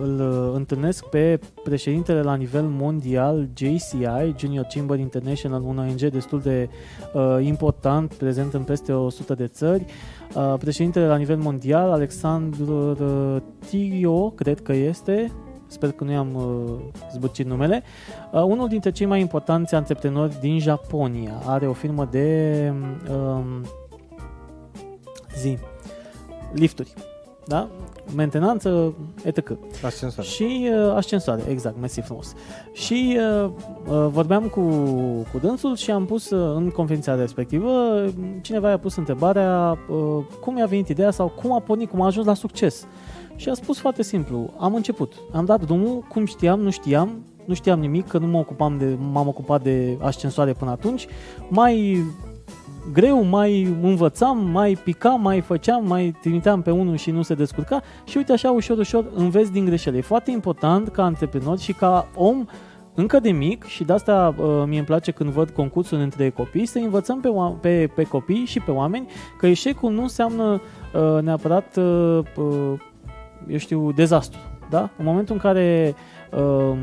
[0.02, 6.40] îl uh, întâlnesc pe președintele la nivel mondial JCI, Junior Chamber International, un ONG destul
[6.40, 6.68] de
[7.12, 9.81] uh, important, prezent în peste 100 de țări.
[9.83, 10.15] Uh,
[10.59, 13.37] președintele la nivel mondial, Alexandru uh,
[13.68, 15.33] Tirio, cred că este,
[15.66, 16.79] sper că nu i-am uh,
[17.12, 17.83] zbârcit numele,
[18.33, 21.42] Uh, unul dintre cei mai importanți antreprenori din Japonia.
[21.46, 22.72] Are o firmă de
[23.11, 23.64] um,
[25.37, 25.59] zi,
[26.53, 26.92] lifturi,
[27.46, 27.68] da?
[28.14, 29.59] mentenanță, etc.
[29.85, 30.28] Ascensoare.
[30.28, 32.35] Și uh, ascensoare, exact, mersi frumos.
[32.72, 33.50] Și uh,
[33.88, 34.61] uh, vorbeam cu,
[35.32, 40.24] cu dânsul și am pus uh, în conferința respectivă, uh, cineva i-a pus întrebarea uh,
[40.40, 42.87] cum i-a venit ideea sau cum a pornit, cum a ajuns la succes.
[43.37, 47.54] Și a spus foarte simplu, am început, am dat drumul, cum știam, nu știam, nu
[47.54, 51.06] știam nimic, că nu mă ocupam de, m-am ocupat de ascensoare până atunci,
[51.48, 52.04] mai
[52.92, 57.83] greu, mai învățam, mai picam, mai făceam, mai trimiteam pe unul și nu se descurca
[58.05, 59.99] și uite așa ușor, ușor înveți din greșeli.
[59.99, 62.44] E foarte important ca antreprenor și ca om
[62.94, 66.66] încă de mic și de asta uh, mie îmi place când văd concursul între copii
[66.66, 69.07] să învățăm pe, oa- pe, pe copii și pe oameni
[69.38, 70.61] că eșecul nu înseamnă
[70.94, 72.81] uh, neapărat uh, uh,
[73.49, 74.38] eu știu, dezastru.
[74.70, 74.90] Da?
[74.99, 75.94] În momentul în care
[76.33, 76.77] uh,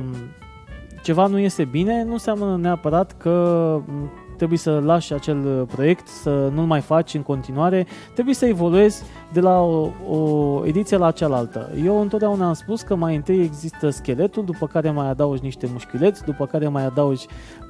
[1.03, 4.11] ceva nu iese bine, nu înseamnă neapărat că m,
[4.45, 9.03] trebuie să lași acel uh, proiect, să nu-l mai faci în continuare, trebuie să evoluezi
[9.33, 11.69] de la o, o ediție la cealaltă.
[11.85, 16.23] Eu întotdeauna am spus că mai întâi există scheletul, după care mai adaugi niște mușchiuleți,
[16.23, 17.25] după care mai adaugi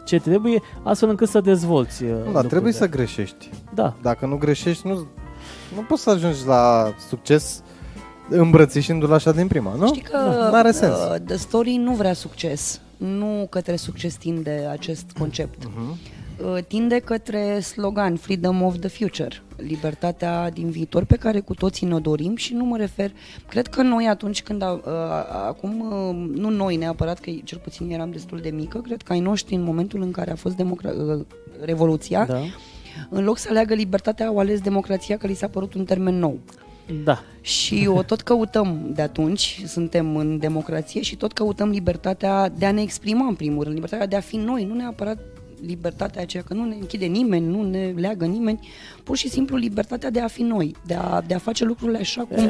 [0.05, 2.49] ce trebuie, astfel încât să dezvolți uh, Nu, dar lucrurile.
[2.49, 3.49] trebuie să greșești.
[3.73, 4.93] Da, Dacă nu greșești, nu,
[5.75, 7.63] nu poți să ajungi la succes
[8.29, 9.88] îmbrățișându-l așa din prima, nu?
[9.88, 10.17] Știi că
[10.51, 10.93] Nu are sens.
[10.97, 12.81] uh, The Story nu vrea succes.
[12.97, 15.63] Nu către succes tinde acest concept.
[15.65, 15.97] Mhm.
[16.43, 21.88] Uh, Tinde către slogan Freedom of the Future, libertatea din viitor pe care cu toții
[21.88, 23.12] ne dorim și nu mă refer,
[23.49, 27.91] cred că noi atunci când, a, a, acum, uh, nu noi neapărat, că cel puțin
[27.91, 31.17] eram destul de mică, cred că ai noștri în momentul în care a fost democra-
[31.17, 31.25] uh,
[31.62, 32.39] Revoluția, da,
[33.10, 36.39] în loc să aleagă libertatea, au ales democrația că li s-a părut un termen nou.
[37.03, 37.23] da.
[37.41, 42.71] Și o tot căutăm de atunci, suntem în democrație și tot căutăm libertatea de a
[42.71, 45.17] ne exprima în primul rând, libertatea de a fi noi, nu neapărat
[45.65, 48.67] libertatea aceea, că nu ne închide nimeni, nu ne leagă nimeni,
[49.04, 52.22] pur și simplu libertatea de a fi noi, de a, de a face lucrurile așa
[52.22, 52.50] cum,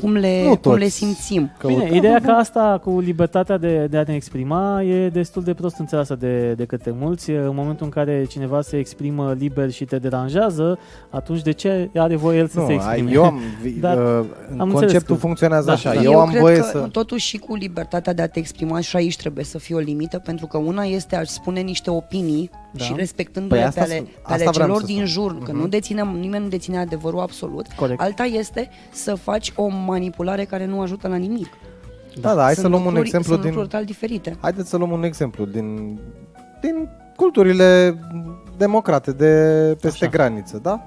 [0.00, 0.78] cum, le, Nu cum toți.
[0.78, 1.50] le simțim.
[1.66, 1.94] Bine, Căutăm.
[1.96, 6.14] ideea că asta cu libertatea de, de a ne exprima e destul de prost înțeleasă
[6.14, 7.30] de, de către mulți.
[7.30, 10.78] În momentul în care cineva se exprimă liber și te deranjează,
[11.10, 13.10] atunci de ce are voie el să Nu, se ai- exprime?
[13.12, 13.40] eu am,
[13.80, 15.94] Dar uh, am înțeles conceptul că- funcționează Da, așa.
[15.94, 16.00] da.
[16.02, 16.78] Eu, am cred voie că să...
[16.92, 20.18] totuși și cu libertatea de a te exprima și aici trebuie să fie o limită,
[20.18, 22.84] pentru că una este a spune niște opinii Da.
[22.84, 25.06] și respectându-le Păi pe asta ale, sunt- pe ale asta vreau celor să din spun.
[25.06, 25.60] jur, că Mhm.
[25.60, 27.66] nu deținem, nimeni nu deține adevărul absolut.
[27.76, 28.00] Corect.
[28.00, 31.48] Alta este să faci o manipulare care nu ajută la nimic.
[32.20, 33.50] Da, da, hai Sunt să luăm un lucruri- exemplu sunt din...
[33.50, 34.36] lucruri total diferite.
[34.40, 35.98] Haideți să luăm un exemplu din,
[36.60, 37.98] din culturile
[38.56, 39.32] democrate de
[39.80, 40.12] peste Așa.
[40.16, 40.82] graniță, da?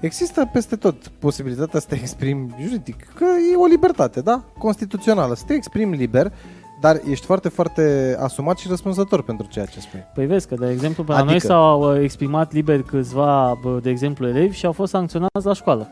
[0.00, 4.44] Există peste tot posibilitatea să te exprimi juridic, că e o libertate, da?
[4.58, 6.32] Constituțională, să te exprimi liber,
[6.80, 10.06] dar ești foarte, foarte asumat și răspunzător pentru ceea ce spui.
[10.14, 13.78] Păi vezi că, de exemplu, pe la noi Adică- s-au uh, exprimat liber câțiva, bă,
[13.82, 15.88] de exemplu, elevi și au fost sancționați la școală.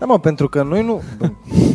[0.00, 1.02] Da, mă, pentru că noi nu...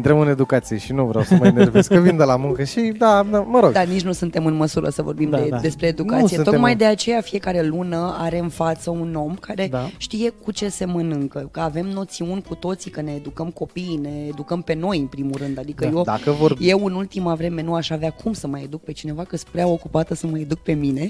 [0.00, 2.64] Bă, Intrăm în educație și nu vreau să mă enervez, că vin de la muncă
[2.64, 3.72] și, da, da mă rog.
[3.72, 5.58] Dar nici nu suntem în măsură să vorbim Da, de, da.
[5.58, 6.34] despre Nu educație.
[6.36, 9.88] suntem Tocmai în- de aceea fiecare lună are în față un om care Da.
[9.96, 14.10] știe cu ce se mănâncă, că avem noțiuni cu toții, că ne educăm copiii, ne
[14.28, 15.58] educăm pe noi în primul rând.
[15.58, 15.90] Adică Da.
[15.90, 16.56] eu, Dacă vor...
[16.60, 19.48] eu în ultima vreme nu aș avea cum să mă educ pe cineva, că sunt
[19.50, 21.08] prea ocupată să mă educ pe mine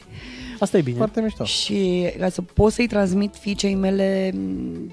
[0.58, 0.96] Asta e bine.
[0.96, 1.44] Foarte mișto.
[1.44, 4.92] și ca să pot să-i transmit fiicei mele m,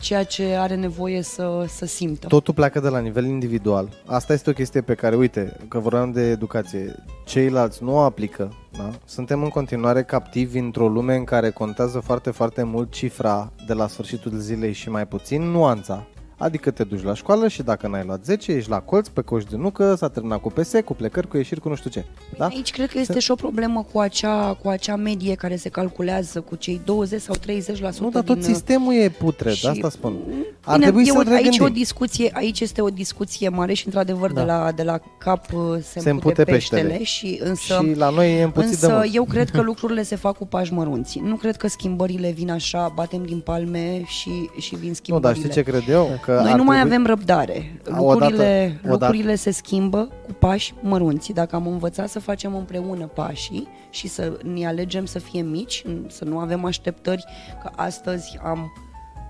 [0.00, 2.26] ceea ce are nevoie să, să simtă.
[2.26, 3.88] Totul pleacă de la nivel individual.
[4.06, 8.52] Asta este o chestie pe care, uite, că vorbeam de educație, ceilalți nu o aplică.
[8.76, 8.90] Da?
[9.04, 13.86] Suntem în continuare captivi într-o lume în care contează foarte, foarte mult cifra de la
[13.86, 16.06] sfârșitul zilei și mai puțin nuanța.
[16.38, 19.44] Adică te duci la școală și dacă n-ai luat 10, ești la colț, pe coș
[19.44, 22.04] de nucă, s-a terminat cu PS, cu plecări, cu ieșiri, cu nu știu ce.
[22.38, 22.46] Da?
[22.46, 26.40] Aici cred că este și o problemă cu acea, cu acea medie care se calculează
[26.40, 30.16] cu cei 20 sau 30% Nu, dar tot din, sistemul e putred, și- asta spun.
[30.28, 31.62] Bine, Ar trebui e să o, aici, regândim.
[31.64, 34.40] o discuție, aici este o discuție mare și într-adevăr Da.
[34.40, 37.04] de, la, de la cap uh, se, Se împute, împute peștele, peștele.
[37.04, 39.14] și însă Și la noi e împuțit de Însă mult.
[39.14, 41.18] eu cred că lucrurile se fac cu pași mărunți.
[41.18, 45.32] Nu cred că schimbările vin așa, batem din palme și, și vin Nu, schimbările.
[45.32, 46.18] dar știi ce cred eu?
[46.28, 47.80] Că Noi ar nu mai trebui- avem răbdare.
[47.90, 49.04] A, Lucrurile, odată- odată.
[49.04, 51.32] lucrurile se schimbă cu pași mărunți.
[51.32, 56.24] Dacă am învățat să facem împreună pașii și să ne alegem să fie mici, să
[56.24, 57.24] nu avem așteptări
[57.62, 58.72] că astăzi am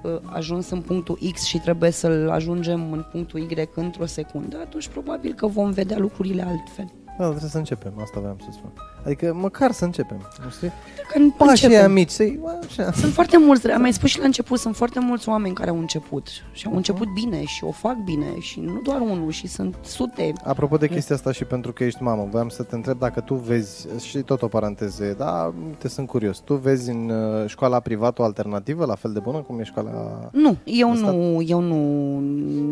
[0.03, 4.89] uh, ajuns în punctul X și trebuie să-l ajungem în punctul Y într-o secundă, atunci
[4.89, 6.85] probabil că vom vedea lucrurile altfel.
[7.07, 8.73] Da, dar trebuie să începem, asta vreau să spun.
[9.09, 10.73] Adică măcar să începem, nu știi?
[11.13, 11.77] Când Pașii începem.
[11.77, 12.93] aia mici, să-i, bă, așa.
[12.93, 15.79] Sunt foarte mulți, am mai spus și la început, sunt foarte mulți oameni care au
[15.79, 19.77] început și au început bine și o fac bine și nu doar unul și sunt
[19.85, 20.33] sute.
[20.45, 23.35] Apropo de chestia asta și pentru că ești mamă, voiam să te întreb dacă tu
[23.35, 28.23] vezi, și tot o paranteză, da, te sunt curios, tu vezi în uh, școala privată
[28.23, 29.91] o alternativă la fel de bună cum e școala...
[30.33, 32.19] Nu, eu Asta- nu, eu nu,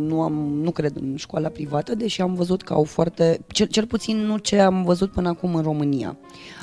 [0.07, 3.87] nu am, nu cred în școala privată, deși am văzut că au foarte, cel, cel
[3.87, 6.17] puțin nu ce am văzut până acum în România.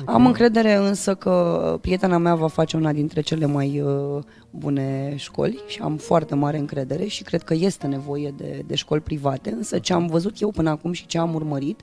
[0.04, 5.62] Am încredere însă că prietena mea va face una dintre cele mai uh, bune școli
[5.66, 9.78] și am foarte mare încredere și cred că este nevoie de, de școli private, însă
[9.78, 11.80] ce am văzut eu până acum și ce am urmărit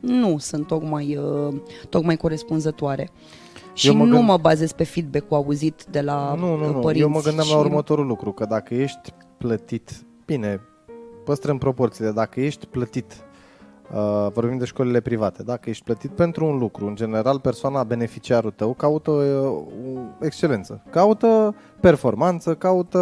[0.00, 1.54] nu sunt tocmai, uh,
[1.88, 3.10] tocmai corespunzătoare.
[3.72, 6.74] Și Eu mă nu gând- mă bazez pe feedback-ul auzit de la nu, nu, uh,
[6.74, 7.02] nu, părinți.
[7.02, 7.52] eu mă gândeam și...
[7.52, 9.90] la următorul lucru, că dacă ești plătit,
[10.26, 10.60] bine,
[11.24, 13.24] păstrăm proporțiile, dacă ești plătit,
[13.92, 18.50] uh, vorbim de școlile private, dacă ești plătit pentru un lucru, în general persoana, beneficiarul
[18.50, 19.46] tău, caută uh,
[20.20, 22.98] o excelență, caută performanță, caută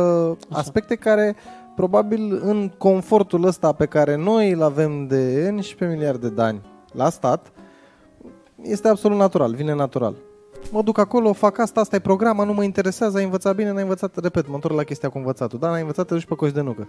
[0.51, 0.59] Așa.
[0.59, 1.37] aspecte care
[1.77, 6.61] probabil în confortul ăsta pe care noi îl avem de 11 miliarde de ani
[6.93, 7.53] la stat,
[8.63, 10.15] este absolut natural, vine natural.
[10.71, 13.83] Mă duc acolo, fac asta, asta e programa, nu mă interesează, ai învățat bine, n-ai
[13.83, 16.53] învățat, repet, mă întorc la chestia cu învățatul, da, n-ai învățat, te duci pe coș
[16.53, 16.89] de nucă.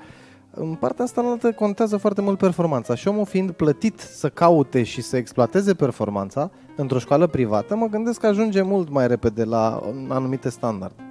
[0.52, 5.02] În partea asta înaltă contează foarte mult performanța și omul fiind plătit să caute și
[5.02, 10.12] să exploateze performanța într-o școală privată, mă gândesc că ajunge mult mai repede la um,
[10.12, 11.04] anumite standarde.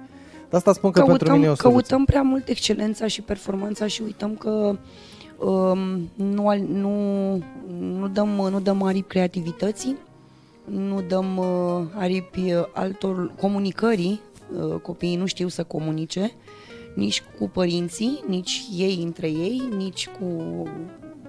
[0.49, 1.81] De asta spun că căutăm, pentru mine e o soluție.
[1.87, 4.77] căutăm prea mult excelența și performanța și uităm că
[5.45, 6.91] um, nu, al- nu,
[7.79, 9.95] nu, dăm, nu dăm aripi creativității,
[10.65, 14.21] nu dăm uh, aripi uh, altor comunicării,
[14.57, 16.31] uh, copiii nu știu să comunice,
[16.95, 20.27] nici cu părinții, nici ei între ei, nici cu,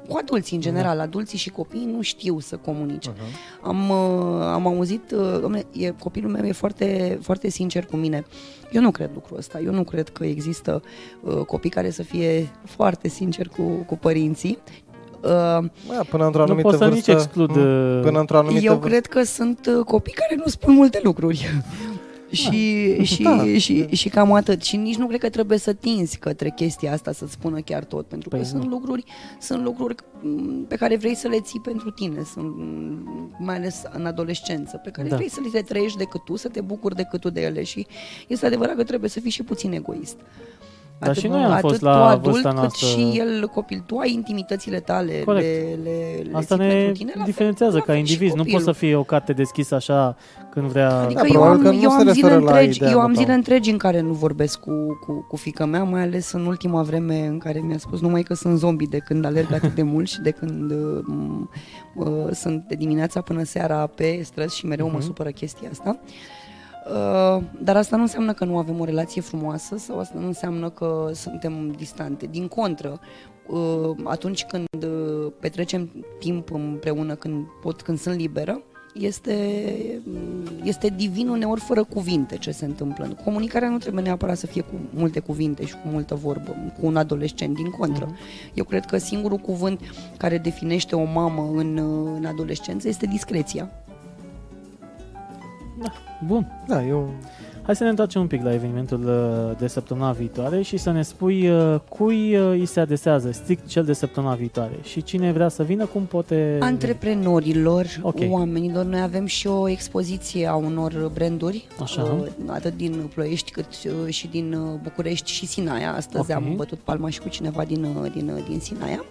[0.08, 1.00] cu adulții în general.
[1.00, 3.12] Adulții și copiii nu știu să comunice.
[3.12, 3.60] Uh-huh.
[3.62, 8.24] Am, uh, am auzit, uh, dom'le, e, copilul meu e foarte, foarte sincer cu mine.
[8.72, 9.60] Eu nu cred lucrul ăsta.
[9.60, 10.82] Eu nu cred că există
[11.20, 14.58] uh, copii care să fie foarte sinceri cu, cu părinții.
[15.22, 18.38] Uh, Bă, până într-o Nu anumită pot să vârstă, nici exclud, nu, uh, până într-o
[18.38, 18.88] anumită eu vârstă.
[18.88, 21.46] cred că sunt uh, copii care nu spun multe lucruri.
[22.30, 23.44] și, și, Da.
[23.56, 24.62] și, și cam atât.
[24.62, 28.06] Și nici nu cred că trebuie să tinzi către chestia asta să spună chiar tot,
[28.06, 28.68] pentru că Păi sunt nu.
[28.68, 29.04] lucruri,
[29.40, 33.82] sunt lucruri m, pe care vrei să le ții pentru tine, sunt, m, mai ales
[33.92, 35.16] în adolescență, pe care Da.
[35.16, 37.86] vrei să le trăiești decât tu, să te bucuri decât tu de ele și
[38.26, 40.16] este adevărat că trebuie să fii și puțin egoist.
[40.98, 42.86] Dar și noi am fost atât la tu adult, vârsta cât noastră.
[42.86, 43.82] și el copil.
[43.86, 45.44] Tu ai intimitățile tale, Corect.
[45.46, 48.00] le, le, le Asta ții ne pentru tine, la fel- diferențiază la ca fel și
[48.12, 48.32] indiviz.
[48.34, 48.74] Nu poți să copilul.
[48.74, 50.16] fie o carte deschisă așa
[50.50, 50.98] când vrea...
[51.00, 52.90] Adică Da, eu probabil am, că nu eu se am zile referă la întregi, ideea
[52.90, 53.20] eu am ta.
[53.20, 54.70] zile întregi în care nu vorbesc cu,
[55.06, 58.34] cu, cu fica mea, mai ales în ultima vreme în care mi-a spus numai că
[58.34, 61.48] sunt zombie de când alerg atât de mult și de când uh, m-
[61.94, 65.04] uh, sunt de dimineața până seara pe străzi și mereu mă Mhm.
[65.06, 65.98] supără chestia asta.
[66.02, 66.10] Uh,
[67.62, 71.10] dar asta nu înseamnă că nu avem o relație frumoasă sau asta nu înseamnă că
[71.12, 72.26] suntem distante.
[72.26, 73.00] Din contră,
[73.46, 78.62] uh, atunci când uh, petrecem timp împreună, când pot, când sunt liberă,
[78.94, 79.34] este,
[80.62, 83.16] este divin uneori fără cuvinte ce se întâmplă.
[83.24, 86.96] Comunicarea nu trebuie neapărat să fie cu multe cuvinte și cu multă vorbă, cu un
[86.96, 88.16] adolescent, din contră.
[88.54, 89.80] Eu cred că singurul cuvânt
[90.16, 93.70] care definește o mamă în, uh, în adolescență este discreția.
[96.26, 96.46] Bun.
[96.66, 97.10] Da, eu...
[97.62, 101.02] Hai să ne întoarcem un pic la evenimentul uh, de săptămâna viitoare și să ne
[101.02, 105.48] spui uh, cui uh, îi se adesează strict cel de săptămâna viitoare și cine vrea
[105.48, 106.58] să vină, cum poate...
[106.60, 108.16] Antreprenorilor, Ok.
[108.28, 112.02] oamenilor, noi avem și o expoziție a unor branduri, Așa.
[112.02, 115.94] uh, atât din Ploiești cât uh, și din uh, București și Sinaia.
[115.94, 116.36] Astăzi Ok.
[116.36, 119.04] am bătut palma și cu cineva din, uh, din, uh, din Sinaia.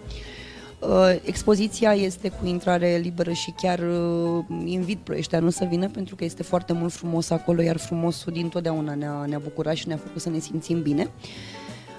[0.80, 6.24] Uh, Expoziția este cu intrare liberă și chiar uh, invit ploieșteanul să vină pentru că
[6.24, 10.30] este foarte mult frumos acolo, iar frumosul dintotdeauna ne-a, ne-a bucurat și ne-a făcut să
[10.30, 11.10] ne simțim bine.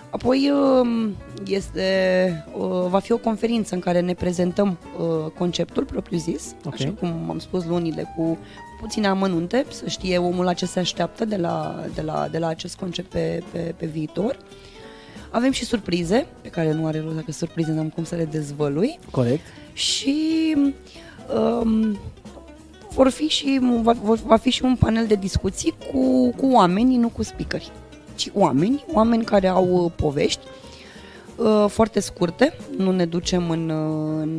[0.10, 1.16] Apoi um,
[1.48, 6.74] este, uh, va fi o conferință în care ne prezentăm uh, conceptul propriu-zis, Ok.
[6.74, 8.38] așa cum am spus lunile, cu
[8.82, 12.48] puține amănunte, să știe omul la ce se așteaptă de la, de la, de la
[12.48, 14.38] acest concept pe, pe, pe viitor.
[15.32, 19.00] Avem și surprize, pe care nu are rost dacă surprize n-am cum să le dezvălui
[19.12, 19.46] Corect.
[19.74, 20.56] și
[21.62, 21.98] um,
[22.94, 26.96] vor fi și, va, vor- va fi și un panel de discuții cu, cu oameni,
[26.98, 27.72] nu cu speakeri,
[28.16, 30.40] ci oameni, oameni care au uh, povești
[31.36, 34.30] uh, foarte scurte, nu ne ducem în, uh, în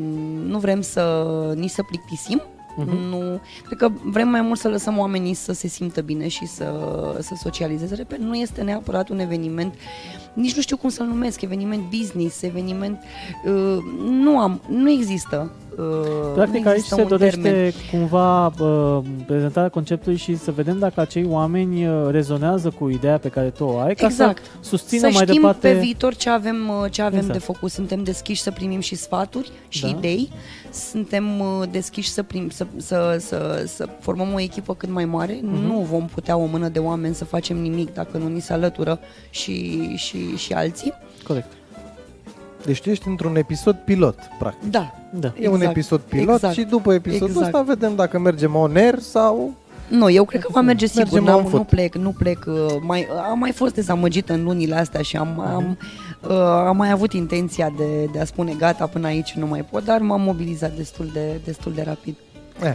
[0.46, 2.42] nu vrem să ni să plictisim,
[2.86, 3.08] Mhm.
[3.08, 6.66] nu, cred că vrem mai mult să lăsăm oamenii să se simtă bine și să,
[7.20, 7.94] să socializeze.
[7.94, 9.74] Repet, nu este neapărat un eveniment,
[10.32, 12.98] nici nu știu cum să-l numesc, eveniment business, eveniment,
[13.46, 13.76] uh,
[14.10, 15.50] nu am, nu există.
[15.78, 15.84] Uh,
[16.34, 17.72] Practic nu aici există se un dorește termen.
[17.90, 23.28] cumva uh, prezentarea conceptului și să vedem dacă acei oameni uh, rezonează cu ideea pe
[23.28, 24.42] care tu o ai, ca Exact.
[24.44, 25.68] să susțină să mai știm departe.
[25.72, 27.38] pe viitor ce avem, uh, ce avem Exact.
[27.38, 27.70] de făcut.
[27.70, 29.88] Suntem deschiși să primim și sfaturi și Da.
[29.88, 30.30] idei.
[30.72, 35.38] Suntem uh, deschiși să, prim, să, să, să, să formăm o echipă cât mai mare.
[35.42, 35.66] Mhm.
[35.66, 38.98] Nu vom putea o mână de oameni să facem nimic dacă nu ni se alătură
[39.30, 40.92] și, și, și alții.
[41.26, 41.52] Corect.
[42.64, 44.70] Deci tu ești într-un episod pilot, practic.
[44.70, 45.32] Da, Da.
[45.40, 47.46] E un Exact, episod pilot exact, și după episodul exact.
[47.46, 49.54] ăsta vedem dacă mergem on air sau...
[49.88, 51.02] Nu, eu cred că va merge sigur.
[51.02, 51.66] Mergem N-am, on nu foot.
[51.66, 52.44] plec, nu plec.
[52.46, 55.78] uh, Mai, am mai fost dezamăgită în lunile astea și am, am,
[56.22, 59.84] uh, am mai avut intenția de, de a spune gata, până aici nu mai pot,
[59.84, 62.14] dar m-am mobilizat destul de, destul de rapid.
[62.62, 62.74] Eh,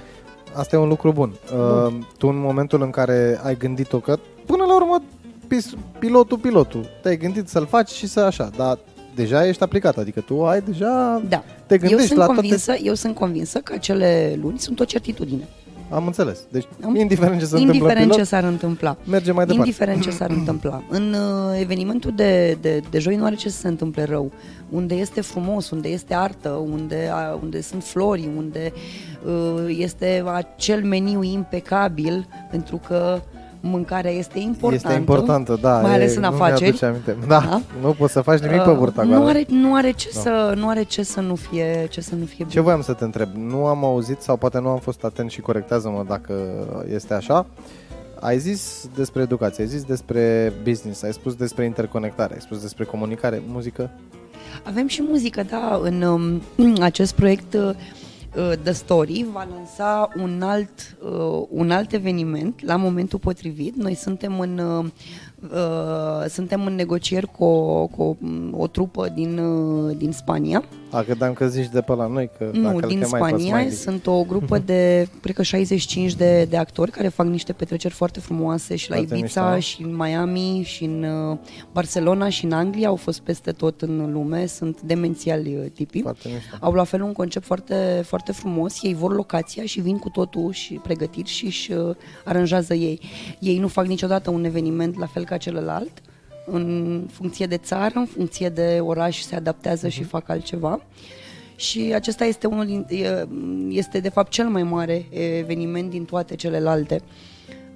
[0.53, 1.33] asta e un lucru bun.
[1.53, 5.03] Uh, tu în momentul în care ai gândit-o că, până la urmă,
[5.47, 8.77] pis, pilotul, pilotul, te-ai gândit să-l faci și să așa, dar
[9.15, 11.21] deja ești aplicat, adică tu ai deja...
[11.29, 11.43] Da.
[11.65, 15.47] Te Eu gândești sunt, la convinsă, eu sunt convinsă că acele luni sunt o certitudine.
[15.93, 16.01] Toate...
[16.01, 16.45] Am înțeles.
[16.51, 18.97] Deci, Am- indiferent ce se întâmplă Indiferent pilot, ce s-ar întâmpla.
[19.05, 19.67] merge mai departe.
[19.67, 20.83] Indiferent ce s-ar întâmpla.
[20.89, 24.31] În uh, evenimentul de, de, de joi nu are ce să se întâmple rău.
[24.69, 28.73] Unde este frumos, unde este artă, unde, a, unde sunt flori, unde
[29.25, 33.21] uh, este acel meniu impecabil, pentru că
[33.65, 34.87] mâncarea este importantă.
[34.87, 35.79] Este importantă, da.
[35.81, 36.61] mai e, ales în nu afaceri.
[36.61, 37.17] mi-aduce Aminte.
[37.27, 37.61] Da, Da.
[37.81, 39.25] nu poți să faci nimic pe Uh, burta nu goală.
[39.29, 40.19] are, nu are ce Da.
[40.19, 43.03] să nu are ce să nu fie ce să nu fie Ce voiam să te
[43.03, 43.29] întreb?
[43.35, 46.33] Nu am auzit sau poate nu am fost atent și corectează-mă dacă
[46.93, 47.45] este așa.
[48.19, 52.83] Ai zis despre educație, ai zis despre business, ai spus despre interconectare, ai spus despre
[52.83, 53.89] comunicare, muzică.
[54.63, 56.41] Avem și muzică, da, în um,
[56.81, 57.69] acest proiect uh,
[58.35, 63.75] The Story va lansa un alt, uh, un alt eveniment la momentul potrivit.
[63.75, 64.85] Noi suntem în, uh,
[65.51, 68.15] uh, suntem în negocieri cu o, cu o,
[68.61, 70.63] o trupă din, uh, din Spania.
[70.93, 73.27] A, credeam că zici de pe la noi, că Nu, dacă îl din chemai pe
[73.27, 73.55] Spania.
[73.55, 73.71] Smiley.
[73.71, 78.19] Sunt o grupă de, cred că 65 de, de actori care fac niște petreceri foarte
[78.19, 79.59] frumoase și la Foarte Ibiza, mișto.
[79.59, 81.37] și în Miami, și în uh,
[81.71, 82.87] Barcelona, și în Anglia.
[82.87, 84.45] Au fost peste tot în lume.
[84.45, 86.01] Sunt demențiali uh, tipii.
[86.01, 86.55] Foarte mișto.
[86.59, 88.83] Au la fel un concept foarte, foarte frumos.
[88.83, 92.99] Ei vor locația și vin cu totul și pregătiri și își uh, aranjează ei.
[93.39, 96.01] Ei nu fac niciodată un eveniment la fel ca celălalt.
[96.45, 100.81] În funcție de țară, în funcție de oraș se adaptează și fac altceva.
[101.55, 103.27] Și acesta este unul din, e-
[103.69, 105.05] este de fapt cel mai mare
[105.39, 107.01] eveniment din toate celelalte.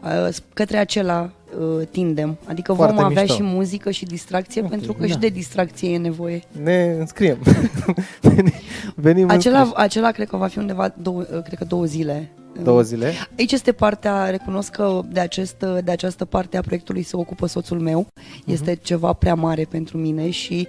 [0.03, 2.38] Uh, Către acela uh, tindem.
[2.45, 3.36] Adică Foarte vom avea mișto.
[3.36, 5.08] și muzică și distracție, Ok, pentru că da.
[5.08, 6.41] și de distracție e nevoie.
[6.63, 7.38] Ne înscriem.
[8.95, 9.82] Venim Acela, înscriși.
[9.84, 12.30] acela cred că va fi undeva două, cred că două zile.
[12.63, 13.12] Două zile.
[13.38, 17.80] Aici este partea, recunosc că de, acest, de această parte a proiectului se ocupă soțul
[17.80, 18.08] meu.
[18.46, 20.67] Este ceva prea mare pentru mine și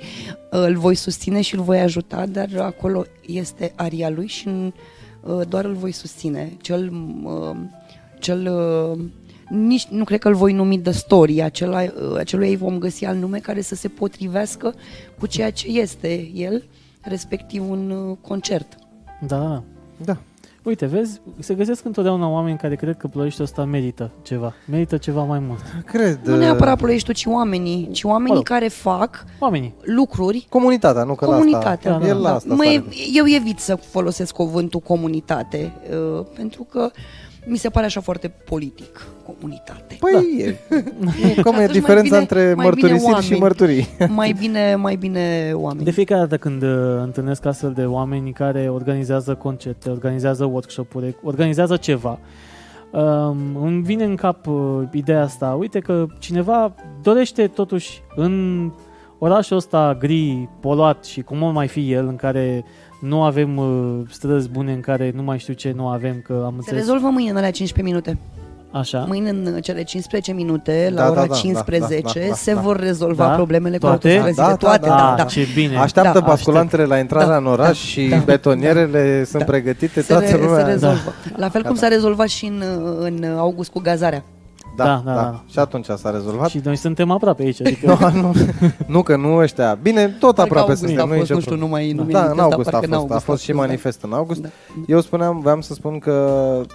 [0.52, 5.40] uh, îl voi susține și îl voi ajuta, dar acolo este aria lui și uh,
[5.48, 6.52] doar îl voi susține.
[6.60, 6.92] Cel,
[7.24, 7.56] uh,
[8.18, 9.04] cel uh,
[9.48, 13.04] nici, nu cred că îl voi numi The Story, acela, uh, acelui ei vom găsi
[13.04, 14.74] alt nume care să se potrivească
[15.18, 16.64] cu ceea ce este el,
[17.00, 18.76] respectiv un uh, concert.
[19.26, 19.62] Da, da,
[19.96, 20.04] da.
[20.04, 20.16] Da.
[20.68, 24.52] Uite, vezi, se găsesc întotdeauna oameni care cred că ploieștiul ăsta merită ceva.
[24.70, 25.58] Merită ceva mai mult.
[25.84, 26.20] Cred.
[26.24, 28.44] Nu uh, neapărat ploieștiul, ci oamenii, ci oamenii Mă rog.
[28.46, 29.74] care fac Oamenii.
[29.82, 31.94] lucruri Comunitatea, nu că la comunitatea.
[31.94, 32.06] asta.
[32.06, 32.84] El la asta Mă, sare.
[33.14, 35.72] eu evit să folosesc cuvântul comunitate,
[36.18, 36.90] uh, pentru că
[37.46, 39.96] mi se pare așa foarte politic, comunitate.
[40.00, 43.40] Păi, e, e, cum e Atunci mai diferența bine- între mai bine mărturisiri și oameni.
[43.40, 43.88] mărturii?
[44.20, 45.84] mai bine, mai bine oameni.
[45.84, 46.68] De fiecare dată când uh,
[47.02, 52.18] întâlnesc astfel de oameni care organizează concerte, organizează workshop-uri, organizează ceva,
[52.90, 55.56] um, îmi vine în cap uh, ideea asta.
[55.58, 58.70] Uite că cineva dorește totuși în
[59.18, 62.64] orașul ăsta gri, poluat și cum o mai fi el, în care
[63.00, 66.50] nu avem uh, străzi bune, în care nu mai știu ce nu avem, că am
[66.50, 66.80] Se înțeles.
[66.80, 68.18] rezolvă mâine în alea 15 minute.
[68.72, 69.04] Așa.
[69.08, 72.54] Mâine în cele 15 minute, la Da, ora da, da, 15, da, da, da, se
[72.54, 72.60] da.
[72.60, 73.34] vor rezolva Da?
[73.34, 74.08] problemele cu Toate?
[74.08, 74.42] autostrăzile.
[74.44, 74.94] Da, da, Toate, da.
[74.96, 75.24] da, Ah, da.
[75.24, 75.76] ce bine.
[75.76, 79.44] Așteaptă Da, basculantele la intrarea Da, în oraș da, și da, betonierele sunt Da.
[79.50, 80.64] pregătite, Se, toată re, se lumea...
[80.64, 81.12] rezolvă.
[81.36, 82.62] La fel cum s-a rezolvat și în,
[83.00, 84.24] în august cu gazarea.
[84.84, 85.42] Da, Da, da, da, da, da.
[85.50, 86.48] Și atunci s-a rezolvat.
[86.48, 87.60] Și noi suntem aproape aici.
[87.60, 88.32] Adică, Nu, nu,
[88.86, 89.78] nu, că nu ăștia.
[89.82, 91.04] Bine, tot Parcă aproape august suntem.
[91.04, 91.76] a nu e fost, nicio nu știu, problemă.
[91.76, 93.24] nu mai nu mi-e Da, în amintesc, dar august a parcă în fost, a august
[93.24, 93.66] fost și fost, da.
[93.66, 94.40] manifest în august.
[94.40, 94.48] Da.
[94.86, 96.14] Eu spuneam, voiam să spun că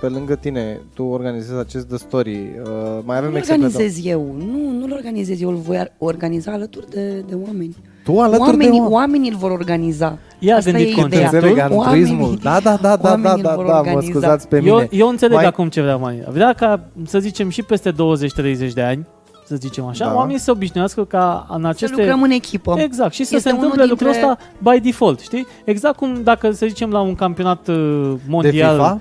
[0.02, 2.32] pe lângă tine, tu organizezi acest The Story.
[2.64, 3.66] Uh, mai avem Nu exemple.
[3.66, 7.76] organizez eu, nu, nu-l organizez eu, îl voi ar- organiza alături de, de oameni.
[8.04, 8.94] Tu alături oamenii, de oameni.
[8.94, 10.18] oamenii îl vor organiza.
[10.40, 11.28] Ea a Asta gândit e conceptul.
[11.28, 11.40] ideea.
[11.50, 12.20] Înțeleg, altruismul.
[12.22, 14.08] Oamenii- Da, da, da, da, da, oamenii da, îl vor da, mă organiza.
[14.12, 14.70] scuzați pe mine.
[14.72, 16.24] eu, eu înțeleg Mai- acum ce vrea mai.
[16.30, 19.08] Vrea ca, să zicem, și peste 20-30 de ani,
[19.46, 20.16] să zicem așa, Da.
[20.16, 21.96] oamenii să obișnuiască ca în Să aceste...
[22.02, 22.76] lucrăm în echipă.
[22.78, 25.48] Exact, și să Este se unul întâmple lucrul dintre- ăsta by default, știi?
[25.66, 27.76] Exact cum dacă, să zicem, la un campionat uh,
[28.16, 28.76] De mondial...
[28.76, 29.00] FIFA?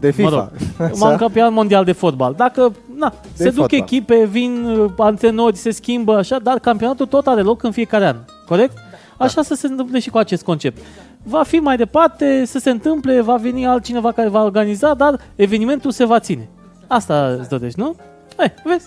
[0.00, 0.50] De FIFA.
[0.78, 2.34] Mă rog, un campionat mondial de fotbal.
[2.36, 3.78] Dacă na, se duc fotbal.
[3.78, 8.16] echipe, vin uh, antrenori, se schimbă așa, dar campionatul tot are loc în fiecare an.
[8.46, 8.76] Corect?
[9.16, 10.78] Așa să se întâmple și cu acest concept.
[11.22, 15.90] Va fi mai departe, să se întâmple, va veni altcineva care va organiza, dar evenimentul
[15.90, 16.48] se va ține.
[16.86, 17.96] Asta îți dorești, nu?
[18.36, 18.86] Hai, vezi?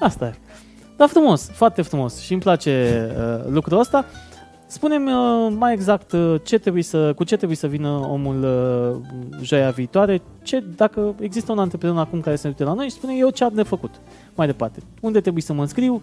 [0.00, 0.34] Asta e.
[0.96, 4.04] Dar frumos, foarte frumos și îmi place uh, lucrul ăsta.
[4.66, 9.42] Spune-mi uh, mai exact uh, ce trebuie să, cu ce trebuie să vină omul uh,
[9.42, 13.14] joia viitoare, ce, dacă există un antreprenor acum care se uită la noi și spune
[13.16, 13.90] eu ce am de făcut
[14.34, 14.80] mai departe.
[15.00, 16.02] Unde trebuie să mă înscriu,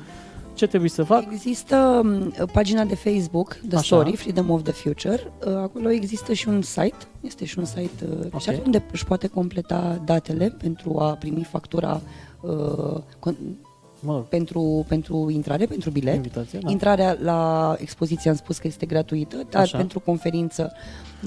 [0.53, 1.26] ce trebuie să fac.
[1.32, 3.84] Există um, pagina de Facebook, The Așa.
[3.84, 5.20] Story, Freedom of the Future.
[5.47, 8.41] Uh, Acolo există și un site, este și un site uh, Ok.
[8.41, 8.61] okay.
[8.66, 12.01] unde își poate completa datele pentru a primi factura
[12.41, 13.57] uh, con-
[14.06, 16.16] Mă rog, pentru, pentru intrare, pentru bilet.
[16.16, 16.72] invitație, da.
[16.72, 19.78] Intrarea la expoziție am spus că este gratuită, dar Așa.
[19.78, 20.72] pentru conferință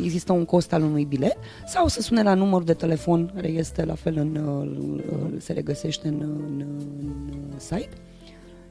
[0.02, 3.84] există un cost al unui bilet sau să sune la numărul de telefon care este
[3.84, 6.64] la fel în, uh, se regăsește în, în,
[7.52, 7.90] în site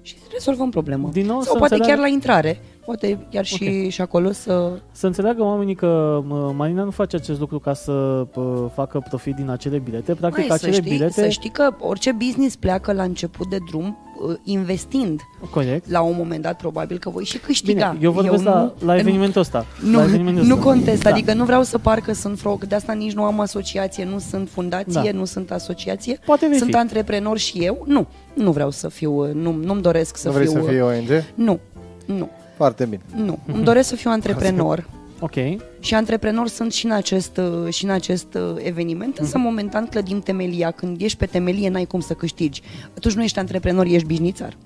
[0.06, 1.10] și rezolvăm problema.
[1.12, 3.90] Din nou sau să poate înțeleagă- chiar la intrare, poate chiar și, Ok.
[3.90, 4.72] și acolo să...
[4.92, 7.92] Să înțeleagă oamenii că mă, Marina nu face acest lucru ca să
[8.32, 10.14] pă, facă profit din acele bilete.
[10.14, 11.22] Practic, Mai, să, acele știi, bilete...
[11.22, 14.05] să știi că orice business pleacă la început de drum uh,
[14.44, 15.22] investind
[15.52, 15.90] Corect.
[15.90, 17.88] la un moment dat probabil că voi și câștiga.
[17.94, 19.66] Bine, eu vorbesc la, nu- la evenimentul ăsta.
[19.84, 20.66] Nu, la evenimentul nu ăsta.
[20.66, 21.10] contest, Da.
[21.10, 24.20] adică nu vreau să par că sunt frog, de asta nici nu am asociație, nu
[24.20, 25.18] sunt fundație, Da.
[25.18, 26.76] nu sunt asociație, Poate vei sunt fi.
[26.76, 27.84] antreprenor și eu.
[27.88, 30.62] Nu, nu vreau să fiu, nu, nu-mi doresc să Nu vrei fiu...
[30.64, 31.24] să fii ONG?
[31.36, 31.60] Nu,
[32.06, 33.02] nu, Foarte bine.
[33.16, 33.40] nu.
[33.54, 34.86] Îmi doresc să fiu antreprenor
[35.20, 35.34] Ok.
[35.80, 39.46] și antreprenor sunt și în acest, uh, și în acest uh, eveniment, însă Mhm.
[39.48, 40.72] momentan clădim temelia.
[40.72, 42.62] Când ești pe temelie, n-ai cum să câștigi.
[42.96, 44.58] Atunci nu ești antreprenor, ești bișnițar.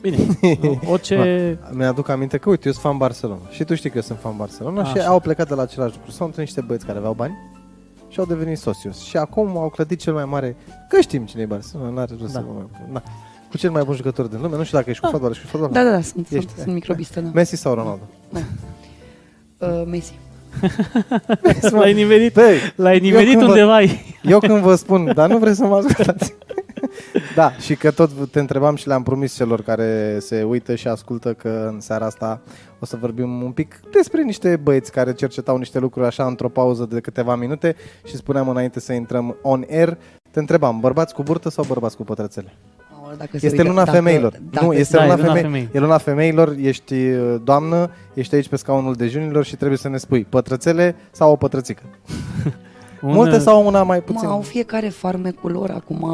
[0.00, 0.16] Bine.
[0.92, 1.58] Orice...
[1.70, 3.40] Mi-aduc aminte că, uite, eu sunt fan Barcelona.
[3.50, 5.08] Și tu știi că eu sunt fan Barcelona și Așa.
[5.08, 6.10] au plecat de la același lucru.
[6.10, 7.34] S-au întâlnit niște băieți care aveau bani
[8.08, 8.98] și au devenit socios.
[9.00, 10.56] Și acum au clădit cel mai mare...
[10.88, 12.38] Că știm cine e Barcelona, n-are rost Da.
[12.38, 12.62] să mă...
[12.92, 13.02] Da.
[13.50, 14.56] Cu cel mai bun jucător din lume.
[14.56, 15.12] Nu știu dacă ești cu Ah.
[15.12, 15.70] fotbal, ești cu fotbal.
[15.72, 16.46] Da, da, da, sunt, Ești.
[16.50, 17.30] sunt, sunt microbistă, da.
[17.34, 18.02] Messi sau Ronaldo?
[19.62, 20.18] Uh, Messi.
[21.70, 24.16] L-ai nimerit, Băi, l-ai nimerit când vă- undeva ai.
[24.22, 26.34] Eu când vă spun, dar nu vreți să mă ascultați.
[27.34, 31.32] da, și că tot te întrebam și le-am promis celor care se uită și ascultă
[31.32, 32.40] că în seara asta
[32.78, 36.86] o să vorbim un pic despre niște băieți care cercetau niște lucruri așa într-o pauză
[36.90, 39.96] de câteva minute și spuneam înainte să intrăm on air,
[40.30, 42.52] te întrebam, bărbați cu burtă sau bărbați cu pătrățele?
[43.12, 44.38] Aoleu, Dacă se Este uită- luna dacă- femeilor.
[44.50, 45.42] dacă nu, este Da, luna, e luna femei.
[45.42, 45.68] femei.
[45.72, 49.96] E luna femeilor, ești uh, doamnă, ești aici pe scaunul dejunilor și trebuie să ne
[49.96, 51.82] spui pătrățele sau o pătrățică.
[53.02, 54.28] Un, Multe uh, sau una mai puțin?
[54.28, 56.04] Mă, au fiecare farmecul lor acum.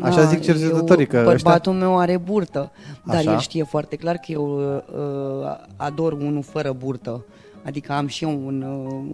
[0.00, 2.72] Așa na, zic cercetătorii, eu- că Bărbatul meu are burtă,
[3.04, 3.32] dar Așa.
[3.32, 7.24] el știe foarte clar că eu uh, ador unul fără burtă.
[7.64, 8.62] Adică am și eu un,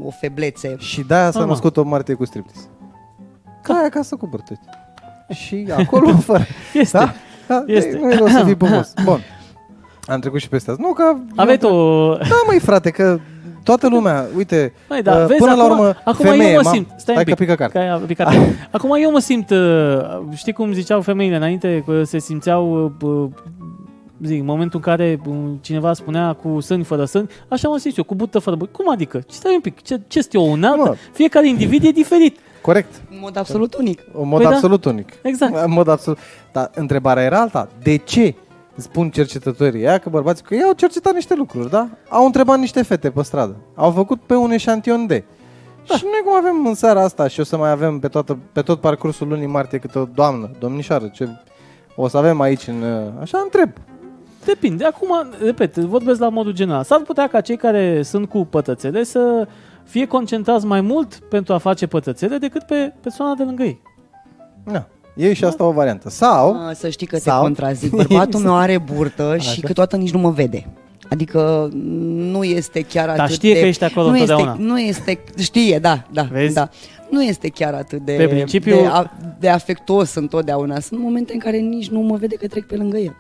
[0.01, 0.75] uh, o feblețe.
[0.79, 1.51] Și de-aia s-a Ah, mă.
[1.51, 2.67] născut o martie cu striptease.
[3.63, 4.47] Ca aia acasă cu burtă.
[4.51, 4.69] uite.
[5.35, 6.45] Și acolo fără.
[6.75, 6.99] Este.
[6.99, 7.13] Da?
[7.49, 7.63] Da?
[7.67, 7.99] Este.
[7.99, 8.93] Nu e rău să fii pumos.
[9.05, 9.21] Bun.
[10.07, 10.83] Am trecut și peste asta.
[10.87, 11.15] Nu, că...
[11.37, 11.69] Aveai tu...
[12.19, 13.19] Da, măi, frate, că
[13.63, 16.69] toată lumea, uite, Măi, da, uh, vezi, până acum, la urmă, acum femeie, eu mă
[16.71, 17.69] mam- simt, stai, stai un că pic, pică car.
[17.71, 18.33] că ai picat.
[18.71, 19.59] Acum eu mă simt, uh,
[20.35, 23.29] știi cum ziceau femeile înainte, că se simțeau, uh,
[24.23, 27.97] zic, în momentul în care uh, cineva spunea cu sâni fără sâni, așa mă simt
[27.97, 28.71] eu, cu bută fără bută.
[28.77, 29.21] Cum adică?
[29.29, 30.77] Stai un pic, ce, ce sunt eu, un alt?
[30.79, 30.95] Mă.
[31.13, 32.39] Fiecare individ e diferit.
[32.69, 33.03] Corect.
[33.11, 34.01] În mod absolut unic.
[34.13, 34.55] În mod Păi da.
[34.55, 35.13] absolut unic.
[35.23, 35.65] Exact.
[35.65, 36.19] În mod absolut.
[36.53, 37.69] Dar întrebarea era alta.
[37.83, 38.35] De ce
[38.77, 41.89] spun cercetătorii ea că bărbații, că ei au cercetat niște lucruri, da?
[42.09, 43.57] Au întrebat niște fete pe stradă.
[43.75, 45.25] Au făcut pe un eșantion de.
[45.87, 45.95] Da.
[45.95, 48.63] Și noi cum avem în seara asta și o să mai avem pe, toată, pe
[48.63, 51.29] tot parcursul lunii martie câte o doamnă, domnișoară, ce
[51.95, 52.85] o să avem aici în...
[53.21, 53.71] Așa întreb.
[54.45, 54.85] Depinde.
[54.85, 55.09] Acum,
[55.45, 56.85] repet, vorbesc la modul general.
[56.85, 59.49] S-ar putea ca cei care sunt cu pătățele să
[59.89, 63.81] fie concentrați mai mult pentru a face pătățele decât pe persoana de lângă ei.
[64.73, 64.87] Da.
[65.17, 66.11] E și asta o variantă.
[66.11, 67.91] Sau, Ah, Să știi că te Sau- contrazic.
[67.91, 69.61] Bărbatul meu are burtă și Așa.
[69.61, 70.67] câteodată nici nu mă vede.
[71.11, 71.69] Adică
[72.33, 73.61] nu este chiar atât Dar știe de...
[73.61, 74.51] că ești acolo nu întotdeauna.
[74.53, 75.19] Este, nu este...
[75.39, 76.55] Știe, da, da, Vezi?
[76.55, 76.69] da.
[77.11, 80.81] Nu este chiar atât de, Pe principiu- de, a, de afectuos întotdeauna.
[80.81, 83.17] Sunt momente în care nici nu mă vede că trec pe lângă el.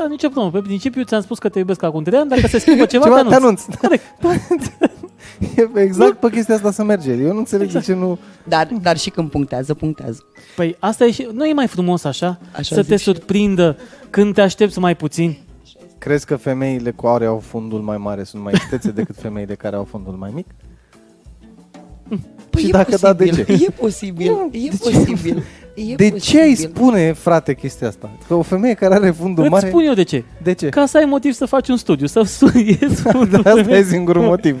[0.00, 0.50] Da, nicio problemă.
[0.50, 3.22] Pe principiu ți-am spus că te iubesc acum 3 ani, dacă se schimbă ceva, Ceva
[3.22, 3.62] te te anunț.
[3.66, 3.76] anunț.
[3.80, 4.04] Corect.
[5.56, 7.12] E exact pe chestia asta să merge.
[7.12, 7.86] Eu nu înțeleg Exact.
[7.86, 8.18] de ce nu...
[8.44, 10.24] Dar, dar și când punctează, punctează.
[10.56, 11.28] Păi asta e și...
[11.32, 12.38] Nu e mai frumos așa?
[12.52, 13.14] Așa să zic te și eu.
[13.14, 13.76] surprindă
[14.10, 15.38] când te aștepți mai puțin?
[15.98, 19.76] Crezi că femeile cu aure au fundul mai mare sunt mai istețe decât femeile care
[19.76, 20.46] au fundul mai mic?
[22.50, 23.64] Păi Și e dacă da, de posibil, ce?
[23.66, 24.90] E posibil, Nu, e de ce?
[24.90, 25.42] posibil.
[25.74, 26.72] E de ce ai posibil.
[26.74, 28.10] spune, frate, chestia asta?
[28.26, 29.68] Că o femeie care are fundul Îți mare...
[29.68, 30.24] spun eu de ce.
[30.42, 30.68] De ce?
[30.68, 33.84] Ca să ai motiv să faci un studiu, să studiezi fundul Da, asta e femeii.
[33.84, 34.56] singurul motiv.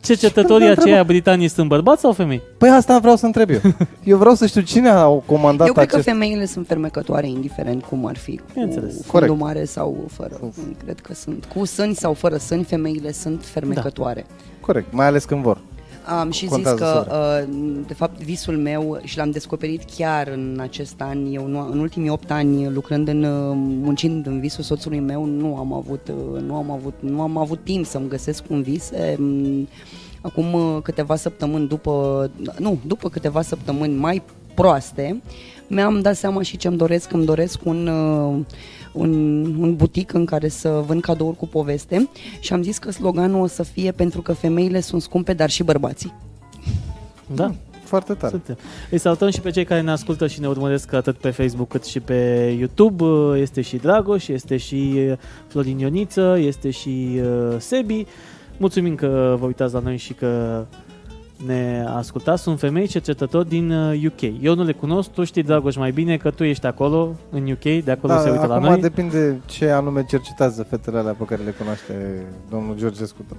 [0.00, 2.42] Cercetătorii aceia britanici sunt bărbați sau femei?
[2.58, 3.60] Păi asta vreau să întreb eu.
[4.04, 6.08] Eu vreau să știu cine a comandat Eu cred că acest...
[6.08, 8.90] femeile sunt fermecătoare indiferent cum ar fi, cu Bineînțeles.
[8.92, 9.38] fundul Corect.
[9.38, 10.40] mare sau fără.
[10.84, 14.26] Cred că sunt cu sâni sau fără sâni, femeile sunt fermecătoare.
[14.60, 15.60] Corect, mai ales când vor.
[16.06, 17.38] Am și zis Contează că, sora.
[17.40, 21.78] uh, de fapt, visul meu și l-am descoperit chiar în acest an, eu nu, în
[21.78, 26.40] ultimii 8 ani lucrând în, uh, muncind în visul soțului meu, nu am avut, uh,
[26.40, 28.90] nu am avut, nu am avut timp să-mi găsesc un vis.
[28.90, 29.68] E, m,
[30.22, 34.22] Acum uh, câteva săptămâni după, nu, după câteva săptămâni mai
[34.54, 35.22] proaste,
[35.66, 38.44] mi-am dat seama și ce-mi doresc, îmi doresc un, uh,
[38.92, 42.08] un, un butic în care să vând cadouri cu poveste
[42.40, 45.62] și am zis că sloganul o să fie pentru că femeile sunt scumpe, dar și
[45.62, 46.14] bărbații.
[47.34, 48.30] Da, Foarte tare.
[48.30, 48.58] suntem.
[48.90, 51.84] Îi salutăm și pe cei care ne ascultă și ne urmăresc atât pe Facebook cât
[51.84, 53.04] și pe YouTube.
[53.38, 55.12] Este și Dragoș, este și uh,
[55.46, 58.06] Florin Ioniță, este și uh, Sebi.
[58.56, 60.64] Mulțumim că vă uitați la noi și că
[61.46, 62.42] ne ascultați.
[62.42, 64.32] Sunt femei cercetători din uh, UK.
[64.40, 67.84] Eu nu le cunosc, tu știi, Dragoș, mai bine că tu ești acolo, în UK,
[67.84, 68.80] de acolo se uită la Da, acum noi.
[68.80, 73.36] depinde ce anume cercetează fetele alea pe care le cunoaște domnul George Scută.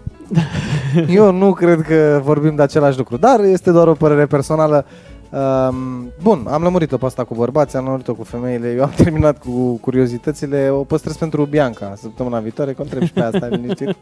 [1.19, 4.85] Eu nu cred că vorbim de același lucru, dar este doar o părere personală.
[5.33, 9.37] Um, bun, am lămurit-o pe asta cu bărbații, am lămurit-o cu femeile, eu am terminat
[9.37, 13.95] cu curiozitățile, o păstrez pentru Bianca săptămâna viitoare, că o întreb și pe asta, liniștit,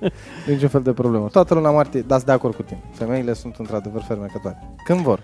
[0.47, 1.27] niciun fel de problemă.
[1.27, 2.79] Toată luna martie, dați de acord cu tine.
[2.93, 4.57] Femeile sunt într-adevăr fermecătoare.
[4.83, 5.19] Când vor.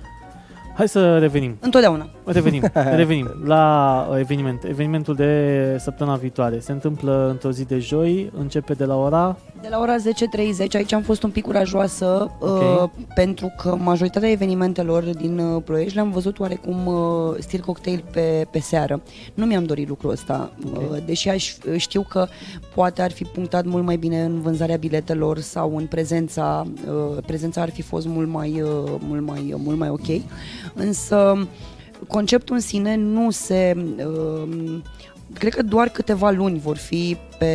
[0.78, 1.58] Hai să revenim.
[1.60, 2.10] Întotdeauna.
[2.26, 2.64] Revenim,
[3.02, 4.64] revenim la uh, eveniment.
[4.64, 9.38] Evenimentul de săptămâna viitoare se întâmplă într-o zi de joi, începe de la ora...
[9.62, 12.62] De la ora 10.30, aici am fost un pic curajoasă Ok.
[12.62, 18.48] uh, pentru că majoritatea evenimentelor din uh, Ploiești le-am văzut oarecum uh, stil cocktail pe,
[18.52, 19.02] pe seară.
[19.34, 20.92] Nu mi-am dorit lucrul ăsta, Ok.
[20.92, 22.28] uh, deși aș, știu că
[22.76, 27.62] poate ar fi punctat mult mai bine în vânzarea biletelor sau în prezența, uh, prezența
[27.62, 30.22] ar fi fost mult mai, uh, mult mai, mult mai ok,
[30.74, 31.48] însă
[32.08, 33.86] conceptul în sine nu se...
[33.98, 34.80] Uh,
[35.34, 37.46] cred că doar câteva luni vor fi pe,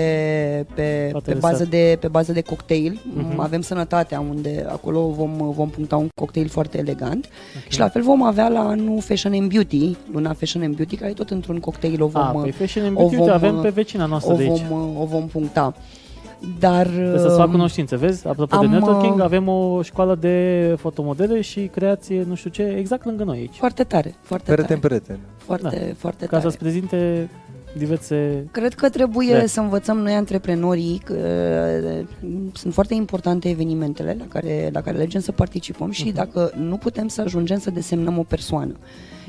[0.74, 1.70] pe, Poate pe, de bază, seară.
[1.70, 3.00] de, pe bază de cocktail.
[3.14, 3.40] Mhm.
[3.40, 7.28] Avem sănătatea unde acolo vom, vom puncta un cocktail foarte elegant.
[7.68, 11.12] Și la fel vom avea la anul Fashion and Beauty, luna Fashion and Beauty, care
[11.12, 13.62] tot într-un cocktail o vom, A, pe Fashion and o Beauty, uite, vom, avem uh,
[13.62, 14.62] pe vecina noastră o de aici.
[14.68, 15.74] vom, o vom puncta.
[16.58, 18.26] Dar Trebuie să-ți fac uh, cunoștință, vezi?
[18.28, 22.62] Apropo de am, networking, uh, avem o școală de fotomodele și creație, nu știu ce,
[22.78, 23.56] exact lângă noi aici.
[23.56, 25.20] foarte tare, foarte Perete în tare, perete.
[25.36, 26.42] foarte, foarte Ca tare.
[26.42, 27.28] să-ți prezinte
[27.76, 28.46] diverse...
[28.50, 29.46] Cred că trebuie Da.
[29.46, 31.14] să învățăm noi antreprenorii că
[31.84, 32.06] uh,
[32.54, 36.14] sunt foarte importante evenimentele la care, la care alegem să participăm și Mhm.
[36.14, 38.76] dacă nu putem să ajungem să desemnăm o persoană.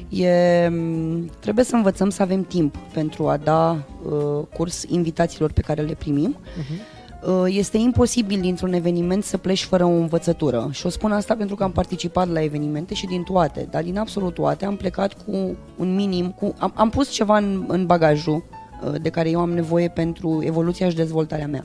[0.09, 5.61] E, m, trebuie să învățăm să avem timp pentru a da uh, curs invitațiilor pe
[5.61, 6.35] care le primim.
[6.37, 7.01] Uh-huh.
[7.27, 11.55] Uh, Este imposibil dintr-un eveniment să pleci fără o învățătură și o spun asta pentru
[11.55, 15.55] că am participat la evenimente și din toate, dar din absolut toate am plecat cu
[15.77, 18.43] un minim, cu, am, am pus ceva în, în bagajul
[18.85, 21.63] uh, de care eu am nevoie pentru evoluția și dezvoltarea mea.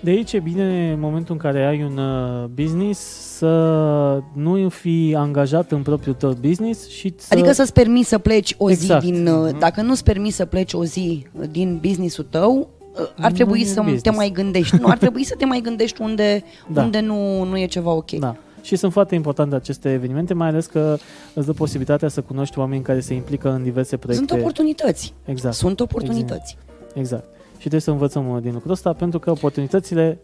[0.00, 3.00] De aici e bine în momentul în care ai un uh, business
[3.36, 7.28] să nu fii angajat în propriul tău business și să...
[7.32, 9.04] Adică să-ți permiți să pleci o Exact.
[9.04, 9.26] zi din...
[9.26, 9.58] uh, Mhm.
[9.58, 12.77] Dacă nu-ți permiți să pleci o zi uh, din businessul tău, uh,
[13.20, 14.02] ar Nu trebui e să business.
[14.02, 14.76] te mai gândești.
[14.80, 16.42] Nu, ar trebui să te mai gândești unde,
[16.72, 16.82] Da.
[16.82, 18.10] unde nu, nu e ceva ok.
[18.10, 18.36] Da.
[18.62, 20.96] Și sunt foarte importante aceste evenimente, mai ales că
[21.34, 24.26] îți dă posibilitatea să cunoști oameni care se implică în diverse proiecte.
[24.28, 25.14] Sunt oportunități.
[25.24, 26.56] Exact, Sunt oportunități.
[26.94, 27.24] exact.
[27.52, 30.18] Și trebuie să învățăm uh, din lucrul ăsta, pentru că oportunitățile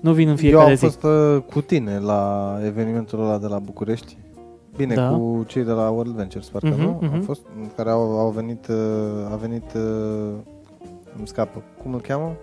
[0.00, 0.84] nu vin în Eu fiecare am zi.
[0.84, 4.16] fost uh, cu tine la evenimentul ăla de la București.
[4.76, 5.08] Bine, Da.
[5.08, 6.88] cu cei de la World Ventures, parcă Mhm, nu?
[7.02, 7.20] Am mhm.
[7.22, 7.40] fost,
[7.76, 8.76] care au, au venit, uh,
[9.32, 10.32] a venit, uh,
[11.18, 12.36] îmi scapă, cum îl cheamă?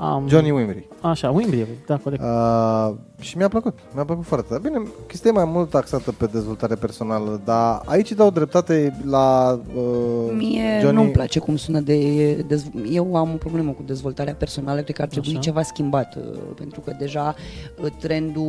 [0.00, 0.88] Am, Johnny Wimry.
[1.00, 2.22] Așa, Wimbledon, da, corect.
[2.22, 4.60] Uh, și mi-a plăcut, mi-a plăcut foarte tare.
[4.62, 10.32] Bine, chestia e mai mult taxată pe dezvoltare personală, dar aici dau dreptate la uh,
[10.36, 10.96] Mie Johnny...
[10.96, 12.32] nu-mi place cum sună de...
[12.34, 15.40] Dezv- eu am o problemă cu dezvoltarea personală, cred că ar trebui Așa.
[15.40, 17.34] ceva schimbat, uh, pentru că deja
[17.82, 18.44] uh, trendul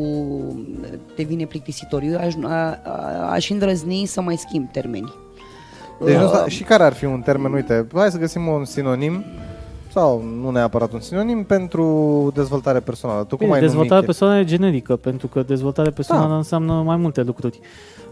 [0.82, 2.02] uh, devine plictisitor.
[2.02, 5.14] Eu aș, a, a, aș îndrăzni să mai schimb termeni.
[6.06, 8.66] Deci nu Uh, sta- și care ar fi un termen, uite, hai să găsim un
[8.66, 9.24] sinonim
[9.92, 11.86] sau nu neapărat un sinonim pentru
[12.36, 13.20] dezvoltare personală.
[13.24, 14.06] Tu cum Bine, ai dezvoltarea numit?
[14.10, 16.36] personală e generică, pentru că dezvoltarea personală Da.
[16.36, 17.60] înseamnă mai multe lucruri.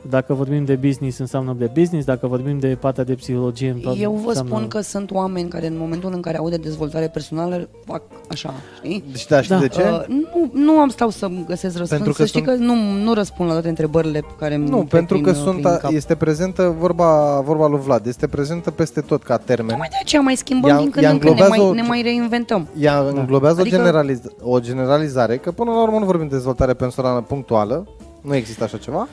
[0.10, 4.28] Dacă vorbim de business, înseamnă de business, dacă vorbim de partea de psihologie, Eu vă
[4.28, 4.52] înseamnă...
[4.56, 8.54] spun că sunt oameni care în momentul în care au de dezvoltare personală fac așa,
[8.78, 9.04] știi?
[9.12, 9.62] Deci da, știi Da.
[9.62, 9.82] de ce?
[9.82, 12.76] Uh, nu, nu am stau să găsesc răspuns, Pentru că să știi sunt- că nu,
[13.04, 15.68] nu răspund la toate întrebările pe care îmi nu, trec pentru că prin, sunt, prin
[15.68, 15.91] a, cap.
[15.91, 19.68] este prezentă vorba, vorba lui Vlad, este prezentă peste tot ca termen.
[19.70, 21.74] Tocmai de aceea mai schimbăm Ea- din când ea în când, ne înglobează mai, o-
[21.82, 22.68] ne mai reinventăm.
[22.80, 26.74] Ea înglobează Adică- o, generaliz- o generalizare, că până la urmă nu vorbim de dezvoltare
[26.74, 27.88] personală punctuală,
[28.22, 29.08] nu există așa ceva.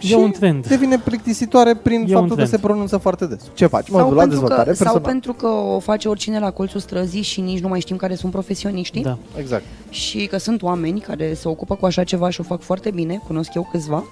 [0.00, 0.66] E un trend.
[0.66, 2.48] devine plictisitoare prin E un faptul că trend.
[2.48, 3.40] se pronunță foarte des.
[3.54, 3.88] Ce faci?
[3.90, 5.12] Mă Sau duc la pentru, dezvoltare că, sau personală.
[5.12, 8.32] pentru că o face oricine la colțul străzii și nici nu mai știm care sunt
[8.32, 9.02] profesioniștii.
[9.02, 9.18] Da.
[9.38, 9.64] Exact.
[9.90, 13.20] Și că sunt oameni care se ocupă cu așa ceva și o fac foarte bine,
[13.26, 14.04] cunosc eu câțiva,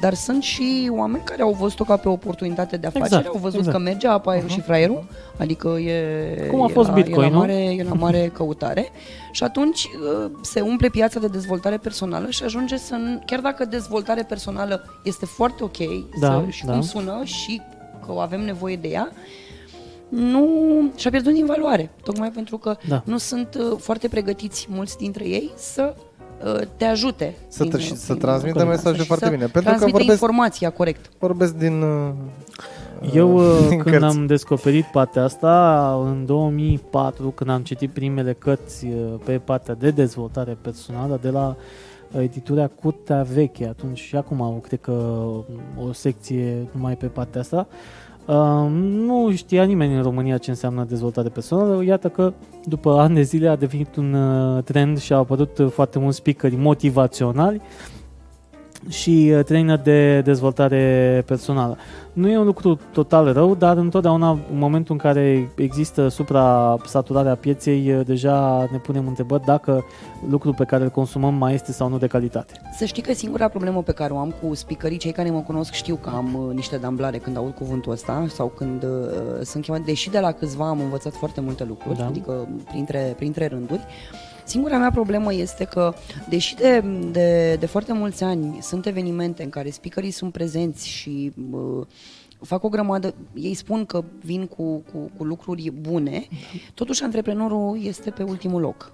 [0.00, 3.40] dar sunt și oameni care au văzut-o ca pe o oportunitate de afacere, Exact, au
[3.40, 3.76] văzut exact.
[3.76, 5.04] că merge apa, aerul și fraierul,
[5.38, 7.38] adică e, Cum a e fost la, Bitcoin, e la nu?
[7.38, 8.88] mare, e la mare căutare
[9.32, 13.64] și atunci uh, se umple piața de dezvoltare personală și ajunge să, n- chiar dacă
[13.64, 15.76] dezvoltare personală este foarte ok
[16.20, 16.72] Da, să, și da.
[16.72, 17.60] cum sună și
[18.06, 19.12] că avem nevoie de ea,
[20.08, 20.48] nu
[20.96, 23.02] și-a pierdut din valoare, tocmai pentru că Da.
[23.04, 26.02] nu sunt uh, foarte pregătiți mulți dintre ei să uh,
[26.76, 27.34] te ajute.
[27.48, 29.66] Să prin- tra- și să prin transmită asta mesajul și foarte să bine, pentru că
[29.68, 31.10] transmită vorbesc- informația corect.
[31.18, 31.82] Vorbesc din...
[31.82, 32.10] Uh,
[33.12, 34.16] Eu, uh, din când cărți.
[34.16, 38.92] am descoperit partea asta, în 2004, când am citit primele cărți uh,
[39.24, 41.56] pe partea de dezvoltare personală de la
[42.12, 44.92] uh, editura Curtea Veche, atunci și acum au, cred că,
[45.88, 47.76] o secție numai pe partea asta, uh,
[48.68, 51.84] nu știa nimeni în România ce înseamnă dezvoltare personală.
[51.84, 52.32] Iată că
[52.64, 56.16] după ani de zile a devenit un uh, trend și au apărut uh, foarte mulți
[56.16, 57.60] speakeri motivaționali
[58.88, 61.76] și uh, trainer de dezvoltare personală.
[62.12, 67.92] Nu e un lucru total rău, dar întotdeauna în momentul în care există supra-saturarea pieței,
[67.92, 69.84] uh, deja ne punem întrebări dacă
[70.30, 72.52] lucrul pe care îl consumăm mai este sau nu de calitate.
[72.76, 75.72] Să știi că singura problemă pe care o am cu speakerii, cei care mă cunosc
[75.72, 78.88] știu că am uh, niște damblare când aud cuvântul ăsta sau când uh,
[79.42, 82.06] sunt chemat, deși de la câțiva am învățat foarte multe lucruri, Da.
[82.06, 83.86] adică printre, printre rânduri.
[84.48, 85.94] Singura mea problemă este că,
[86.28, 86.80] deși de,
[87.10, 91.86] de, de foarte mulți ani sunt evenimente în care speakerii sunt prezenți și uh,
[92.40, 96.26] fac o grămadă, ei spun că vin cu, cu, cu lucruri bune,
[96.74, 98.92] totuși antreprenorul este pe ultimul loc.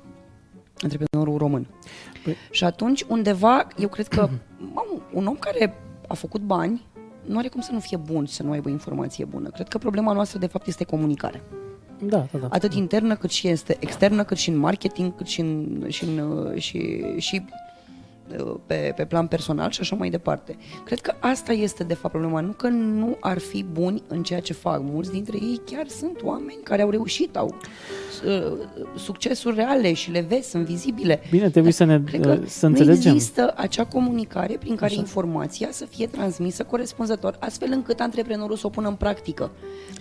[0.82, 1.66] Antreprenorul român.
[2.28, 4.28] Păi- Și atunci, undeva, eu cred că
[4.74, 4.82] mă,
[5.12, 5.74] un om care
[6.08, 6.86] a făcut bani
[7.26, 9.48] nu are cum să nu fie bun și să nu aibă informație bună.
[9.48, 11.42] Cred că problema noastră, de fapt, este comunicare.
[12.08, 12.46] Da, da, da.
[12.50, 16.18] Atât internă, cât și este externă, cât și în marketing, cât și, în, și, în,
[16.18, 17.63] uh, și, și uh,
[18.66, 20.56] pe, pe plan personal și așa mai departe.
[20.84, 24.40] Cred că asta este de fapt problema, nu că nu ar fi buni în ceea
[24.40, 24.80] ce fac.
[24.82, 27.54] Mulți dintre ei chiar sunt oameni care au reușit, au
[28.26, 28.52] uh,
[28.96, 31.20] succesuri reale și le vezi, sunt vizibile.
[31.30, 33.12] Bine, trebuie să ne Cred că uh, să nu înțelegem.
[33.12, 35.00] există acea comunicare prin care Așa.
[35.00, 39.50] informația să fie transmisă corespunzător, astfel încât antreprenorul să o pună în practică.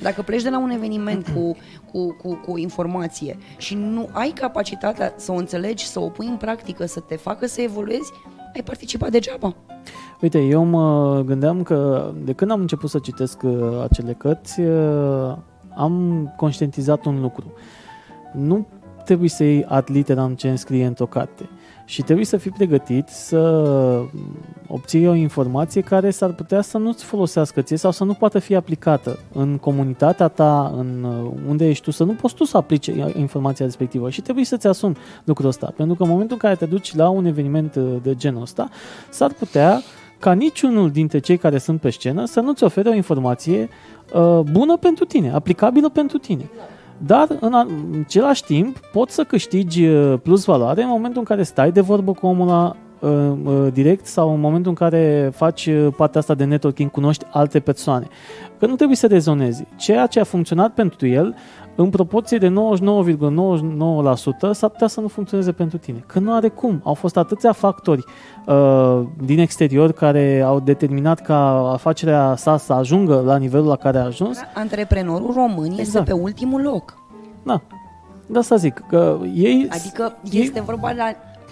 [0.01, 1.57] Dacă pleci de la un eveniment cu,
[1.91, 6.27] cu, cu, cu o informație și nu ai capacitatea să o înțelegi, să o pui
[6.27, 8.11] în practică, să te facă să evoluezi,
[8.55, 9.55] ai participat degeaba.
[10.21, 15.35] Uite, eu mă gândeam că de când am început să citesc uh, acele cărți, uh,
[15.75, 17.53] am conștientizat un lucru.
[18.33, 18.67] Nu
[19.05, 21.49] trebuie să iei ad literam ce înscrie într-o carte.
[21.85, 23.39] Și trebuie să fii pregătit să
[24.67, 28.55] obții o informație care s-ar putea să nu-ți folosească ție sau să nu poată fi
[28.55, 32.91] aplicată în comunitatea ta, în uh, unde ești tu, să nu poți tu să aplici
[33.17, 35.73] informația respectivă și trebuie să-ți asumi lucrul ăsta.
[35.75, 38.69] Pentru că în momentul în care te duci la un eveniment uh, de genul ăsta,
[39.09, 39.81] s-ar putea
[40.19, 43.69] ca niciunul dintre cei care sunt pe scenă să nu-ți ofere o informație
[44.13, 46.49] uh, bună pentru tine, aplicabilă pentru tine.
[46.97, 51.25] Dar în a- în același timp poți să câștigi uh, plus valoare în momentul în
[51.25, 53.09] care stai de vorbă cu omul la uh,
[53.43, 57.59] uh, direct sau în momentul în care faci uh, partea asta de networking, cunoști alte
[57.59, 58.07] persoane.
[58.59, 59.63] Că nu trebuie să rezonezi.
[59.75, 61.35] Ceea ce a funcționat pentru el,
[61.75, 62.53] în proporție de 99,99%
[64.51, 66.03] s-ar putea să nu funcționeze pentru tine.
[66.07, 66.81] Că nu are cum.
[66.83, 68.03] Au fost atâția factori
[68.45, 73.97] uh, din exterior care au determinat ca afacerea sa să ajungă la nivelul la care
[73.97, 74.37] a ajuns.
[74.53, 76.05] Antreprenorul român este Exact.
[76.05, 76.97] pe ultimul loc.
[77.43, 77.61] Da.
[78.25, 79.67] De asta zic, că ei...
[79.69, 81.01] Adică ei, este vorba de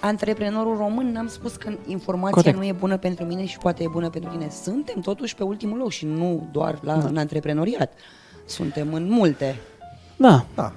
[0.02, 2.58] antreprenorul român, n-am spus că informația Corect.
[2.58, 4.48] nu e bună pentru mine și poate e bună pentru tine.
[4.64, 7.08] Suntem totuși pe ultimul loc și nu doar la, Da.
[7.08, 7.94] în antreprenoriat.
[8.46, 9.56] Suntem în multe.
[10.22, 10.72] Da, Da,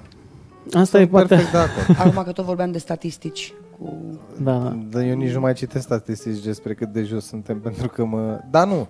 [0.73, 1.27] asta e sunt poate...
[1.27, 1.99] perfect de acord.
[2.07, 3.93] Acum că tot vorbeam de statistici cu...
[4.37, 4.77] Da, da.
[4.89, 8.39] Dar eu nici nu mai citesc statistici despre cât de jos suntem, pentru că mă...
[8.51, 8.87] Da, nu.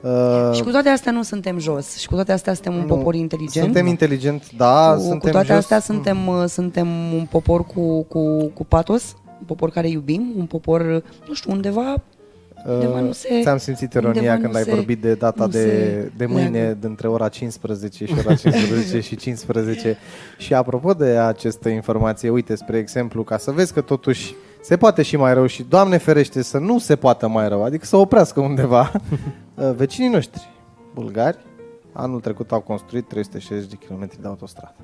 [0.00, 1.96] Uh, Și cu toate astea nu suntem jos.
[1.96, 2.86] Și cu toate astea suntem un nu.
[2.86, 3.64] popor inteligent.
[3.64, 5.56] Suntem inteligent, da, cu, suntem cu toate jos.
[5.56, 10.46] astea suntem, uh, suntem un popor cu, cu, cu patos, un popor care iubim, un
[10.46, 10.82] popor,
[11.28, 11.94] nu știu, undeva,
[12.72, 13.28] undeva nu se...
[13.32, 16.12] Uh, Ți-am simțit ironia undeva când nu ai se- vorbit de data nu de, se
[16.16, 16.76] de mâine, leagă.
[16.80, 19.96] dintre ora 15 și ora 15 și 15.
[20.38, 25.02] Și apropo de această informație, uite, spre exemplu, ca să vezi că totuși se poate
[25.02, 28.40] și mai rău și, Doamne ferește, să nu se poată mai rău, adică să oprească
[28.40, 28.90] undeva.
[29.56, 30.48] Uh, Vecinii noștri,
[30.94, 31.38] bulgari,
[31.92, 34.74] anul trecut au construit 360 de km de autostradă.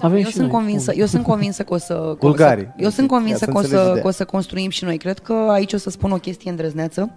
[0.00, 0.50] Avem eu și sunt noi.
[0.50, 1.94] convinsă, eu sunt convinsă că o să...
[1.94, 2.72] că o să- Bulgarii.
[2.76, 4.02] Eu sunt convinsă Ca că o, să înțelegi să, ideea.
[4.02, 4.96] că o să construim și noi.
[4.96, 7.10] Cred că aici o să spun o chestie îndrăzneață.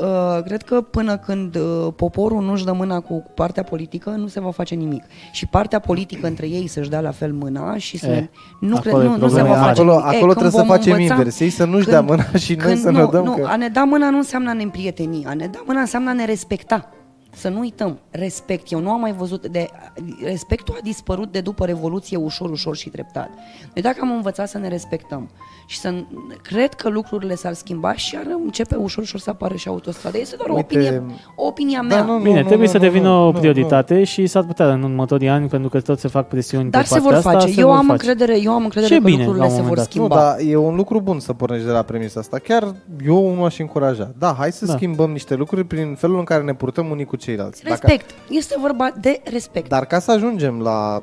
[0.00, 4.40] Uh, cred că până când uh, poporul nu-și dă mâna cu partea politică, nu se
[4.40, 5.04] va face nimic.
[5.32, 8.06] Și partea politică între ei să-și dea la fel mâna și să...
[8.06, 8.30] E, ne-
[8.60, 9.48] nu, cred, acolo e nu, nu se problema.
[9.48, 10.12] va face Acolo, nimic.
[10.12, 12.24] E, acolo când trebuie să vom facem învăța- invers, ei să nu-și când- dea mâna
[12.38, 13.46] și noi când să nu, ne dăm nu, că...
[13.46, 16.12] A ne da mâna nu înseamnă a ne împrieteni, a ne da mâna înseamnă a
[16.12, 16.88] ne respecta.
[17.38, 18.72] Să nu uităm, respect.
[18.72, 19.70] Eu nu am mai văzut de
[20.22, 23.28] respectul a dispărut de după Revoluție ușor, ușor și treptat.
[23.74, 25.30] Noi dacă am învățat să ne respectăm
[25.70, 25.94] și să
[26.42, 30.18] cred că lucrurile s-ar schimba și ar începe ușor, ușor să apară și autostrada.
[30.18, 31.02] Este doar o Uite- opinie,
[31.34, 32.02] o opinia Da, mea.
[32.04, 34.44] nu, nu, Bine, nu, trebuie nu, să nu, devină nu, o nu, prioritate și s-ar
[34.44, 37.18] putea în următorii ani, pentru că tot se fac presiuni Dar pe se partea vor
[37.18, 37.52] asta, face.
[37.52, 37.92] se Eu vor am, face.
[38.08, 39.94] încredere, eu am încredere Și că bine, la lucrurile un se moment vor dat.
[39.94, 40.16] Nu, schimba.
[40.24, 42.38] dar e un lucru bun să pornești de la premisa asta.
[42.38, 42.74] Chiar
[43.06, 44.10] eu nu aș încuraja.
[44.18, 44.72] Da, hai să Da.
[44.72, 47.62] schimbăm niște lucruri prin felul în care ne purtăm unii cu ceilalți.
[47.64, 48.10] Dacă- Respect.
[48.30, 49.68] Este vorba de respect.
[49.68, 51.02] Dar ca să ajungem la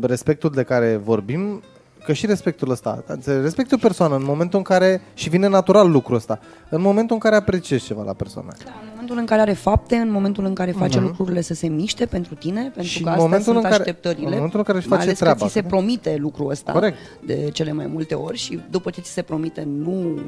[0.00, 1.62] respectul de care vorbim,
[2.04, 3.42] că și respectul ăsta, înțelegi?
[3.42, 6.38] respectul persoană în momentul în care, și vine natural lucrul ăsta,
[6.68, 8.48] în momentul în care apreciezi ceva la persoană.
[8.64, 11.66] Da, în momentul în care are fapte, în momentul în care face lucrurile să se
[11.68, 12.86] miște pentru tine, pentru Mhm.
[12.88, 14.26] Și că în astea momentul sunt în care- așteptările.
[14.26, 15.68] în momentul în care își mai face ales treaba, că ți se da?
[15.68, 16.96] promite lucrul ăsta Corect.
[17.26, 20.18] de cele mai multe ori și după ce ți se promite nu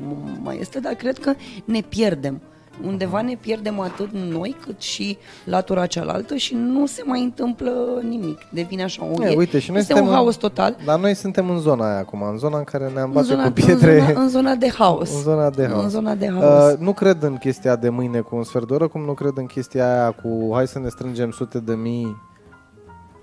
[0.42, 1.32] mai este, dar cred că
[1.64, 2.40] ne pierdem.
[2.86, 7.72] Undeva ne pierdem atât noi cât și latura cealaltă și nu se mai întâmplă
[8.08, 8.38] nimic.
[8.52, 9.24] Devine așa o...
[9.24, 10.76] E, uite, și noi este suntem un în- haos total.
[10.84, 13.44] Dar noi suntem în zona aia acum, în zona în care ne-am În bate zona,
[13.44, 14.00] cu pietre.
[14.00, 15.14] în, zona, în zona de haos.
[15.14, 15.82] În zona de haos.
[15.82, 16.72] În zona de haos.
[16.72, 19.32] Uh, nu cred în chestia de mâine cu un sfert de oră, cum nu cred
[19.36, 22.16] în chestia aia cu hai să ne strângem sute de mii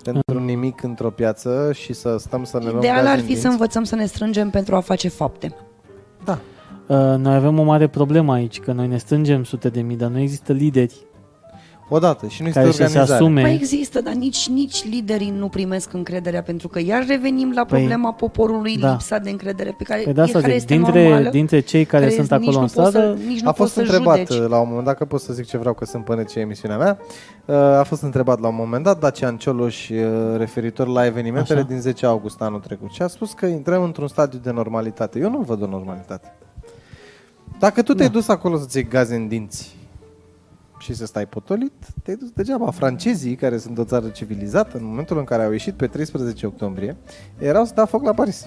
[0.03, 3.25] pentru nimic într-o piață și să stăm să ne luăm Ideal gaz ar în fi
[3.27, 3.45] să dinți.
[3.47, 5.55] învățăm să ne strângem pentru a face fapte.
[6.25, 6.39] Da.
[6.87, 10.09] Uh, noi avem o mare problemă aici, că noi ne strângem sute de mii, dar
[10.09, 11.05] nu există lideri
[11.93, 12.27] Odată.
[12.27, 13.19] Și nu este care să se organizare.
[13.19, 13.41] asume.
[13.41, 17.77] Păi există, dar nici, nici liderii nu primesc încrederea, pentru că iar revenim la Păi,
[17.77, 18.91] problema poporului, da.
[18.91, 21.85] lipsa de încredere pe care, Păi de asta care zic, este dintre, normală, dintre cei
[21.85, 24.15] care, sunt nici acolo nu în poți stradă, să, nici nu A fost poți întrebat
[24.15, 24.43] să judeci.
[24.43, 26.39] uh, la un moment dat, că pot să zic ce vreau că sunt până ce
[26.39, 26.97] e emisiunea mea,
[27.45, 29.97] uh, a fost întrebat la un moment dat Dacian Cioloș uh,
[30.37, 31.67] referitor la evenimentele Așa.
[31.67, 35.19] din 10 august anul trecut și a spus că intrăm într-un stadiu de normalitate.
[35.19, 36.33] Eu nu văd o normalitate.
[37.61, 38.13] Dacă tu te-ai Da.
[38.13, 39.75] dus acolo să-ți iei gaze în dinți
[40.79, 41.71] și să stai potolit,
[42.03, 42.71] te-ai dus degeaba.
[42.71, 46.95] Francezii, care sunt o țară civilizată, în momentul în care au ieșit pe 13 octombrie,
[47.39, 48.45] erau să dea foc la Paris.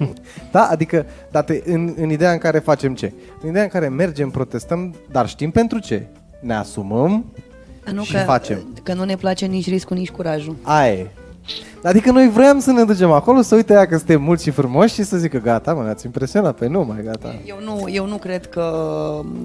[0.52, 0.66] da?
[0.66, 3.12] Adică, date, în, în ideea în care facem ce?
[3.42, 6.06] În ideea în care mergem, protestăm, dar știm pentru ce.
[6.40, 7.24] Ne asumăm
[7.92, 8.66] Nu și că, facem.
[8.82, 10.56] că nu ne place nici riscul, nici curajul.
[10.62, 11.06] Aia e.
[11.82, 14.94] Adică noi vroiam să ne ducem acolo, să uite ea că suntem mulți și frumoși
[14.94, 17.34] și să zică gata, mă, ne-ați impresionat, pe nu mai gata.
[17.44, 18.70] Eu nu, eu nu cred că,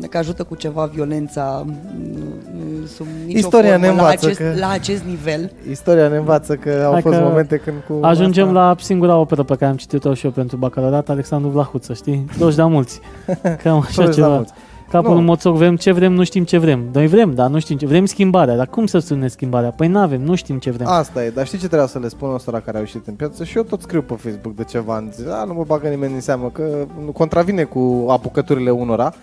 [0.10, 4.54] că ajută cu ceva violența mm, sub nicio Istoria formă ne la învață acest, că-
[4.60, 5.52] la acest nivel.
[5.70, 8.60] Istoria ne învață că au Hai fost că momente când cu ajungem asta...
[8.60, 12.26] la singura operă pe care am citit-o și eu pentru bacalaureat, Alexandru Vlahuță, știi?
[12.40, 13.00] Toți de mulți.
[13.64, 14.28] Cam așa Toți de ceva.
[14.36, 14.54] mulți.
[14.92, 15.18] Capul Nu.
[15.18, 16.84] în moțoc, vrem ce vrem, nu știm ce vrem.
[16.94, 18.56] Noi vrem, dar nu știm ce vrem schimbarea.
[18.56, 19.70] Dar cum să sune schimbarea?
[19.70, 20.88] Păi n-avem, nu știm ce vrem.
[20.88, 23.44] Asta e, dar știi ce trebuia să le spun ăstora care au ieșit în piață?
[23.44, 25.10] Și eu tot scriu pe Facebook de ceva ani.
[25.12, 29.14] Zic, a, nu mă bagă nimeni în seamă, că nu contravine cu apucăturile unora.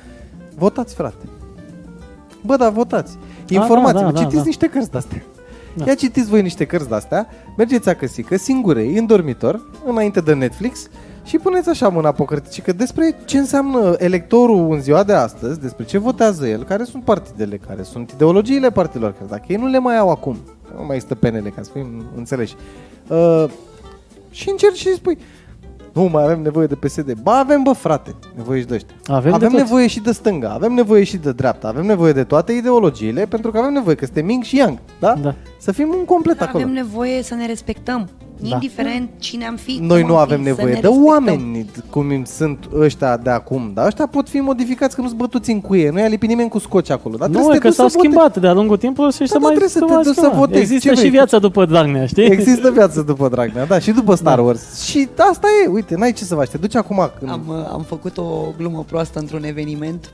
[0.54, 1.24] Votați, frate.
[2.42, 3.18] Bă, da, votați.
[3.48, 4.42] Informați-vă, da, da, citiți da.
[4.44, 5.22] niște cărți de-astea.
[5.74, 5.84] Da.
[5.86, 10.88] Ia citiți voi niște cărți de-astea, mergeți acăsică, singurei, în dormitor, înainte de Netflix
[11.28, 15.84] și puneți așa mâna pe hârticică despre ce înseamnă electorul în ziua de astăzi, despre
[15.84, 19.78] ce votează el, care sunt partidele, care sunt ideologiile partidelor, că dacă ei nu le
[19.78, 20.36] mai au acum,
[20.78, 22.54] nu mai este penele, ca să fim înțeleși.
[23.08, 23.44] Uh,
[24.30, 25.18] și încerci și spui,
[25.92, 27.12] nu mai avem nevoie de PSD.
[27.12, 28.94] Ba avem, bă, frate, nevoie și de ăștia.
[29.06, 29.64] Avem, avem de tot.
[29.64, 33.50] nevoie și de stânga, avem nevoie și de dreapta, avem nevoie de toate ideologiile, pentru
[33.50, 35.14] că avem nevoie că suntem Ming și Yang, da?
[35.22, 35.34] Da.
[35.58, 36.62] Să fim un complet Dar acolo.
[36.62, 38.08] avem nevoie să ne respectăm.
[38.40, 38.48] Da.
[38.48, 41.06] Indiferent cine am fi, Noi cum nu am avem fi, să nevoie ne de respectăm.
[41.06, 45.60] oameni cum sunt ăștia de acum, dar ăștia pot fi modificați că nu-s bătuți în
[45.60, 47.16] cuie, nu i-a lipit nimeni cu scoci acolo.
[47.16, 48.14] Dar Nu, trebuie e să că te duci s-au să votezi.
[48.14, 50.36] schimbat de-a lungul timpului și să dar mai trebuie să te va duci să schimba.
[50.38, 50.60] votezi.
[50.60, 51.10] Există Ce și vrei?
[51.10, 52.24] viața după Dragnea, știi?
[52.24, 54.84] Există viață după Dragnea, da, și după Star Wars.
[54.84, 57.30] Și asta e, uite, n-ai ce să faci, te duci acum când...
[57.30, 60.12] Am, uh, am făcut o glumă proastă într-un eveniment.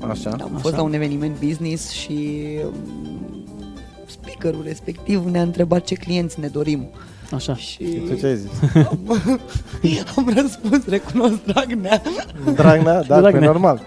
[0.00, 0.30] Uh, Așa.
[0.42, 2.72] Am fost la un eveniment business și um,
[4.22, 6.86] speakerul respectiv ne-a întrebat ce clienți ne dorim.
[7.34, 7.54] Așa.
[7.56, 8.48] Și Tu ce ai zis?
[8.74, 8.98] am,
[10.16, 12.02] am răspuns, recunosc Dragnea.
[12.54, 13.02] Dragnea?
[13.02, 13.40] Da, Dragnea.
[13.40, 13.80] pe normal.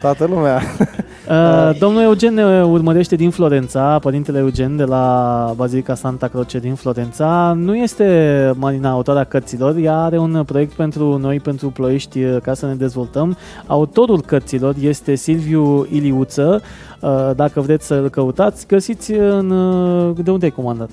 [0.00, 0.60] Toată lumea.
[1.30, 6.74] Uh, domnul Eugen ne urmărește din Florența, părintele Eugen de la Bazilica Santa Croce din
[6.74, 7.52] Florența.
[7.56, 12.54] Nu este Marina autoarea cărților, ea are un proiect pentru noi, pentru ploiești, uh, ca
[12.54, 13.36] să ne dezvoltăm.
[13.66, 16.62] Autorul cărților este Silviu Iliuță.
[17.00, 19.50] Uh, Dacă vreți să-l căutați, găsiți în...
[19.50, 20.90] uh, De unde ai comandat?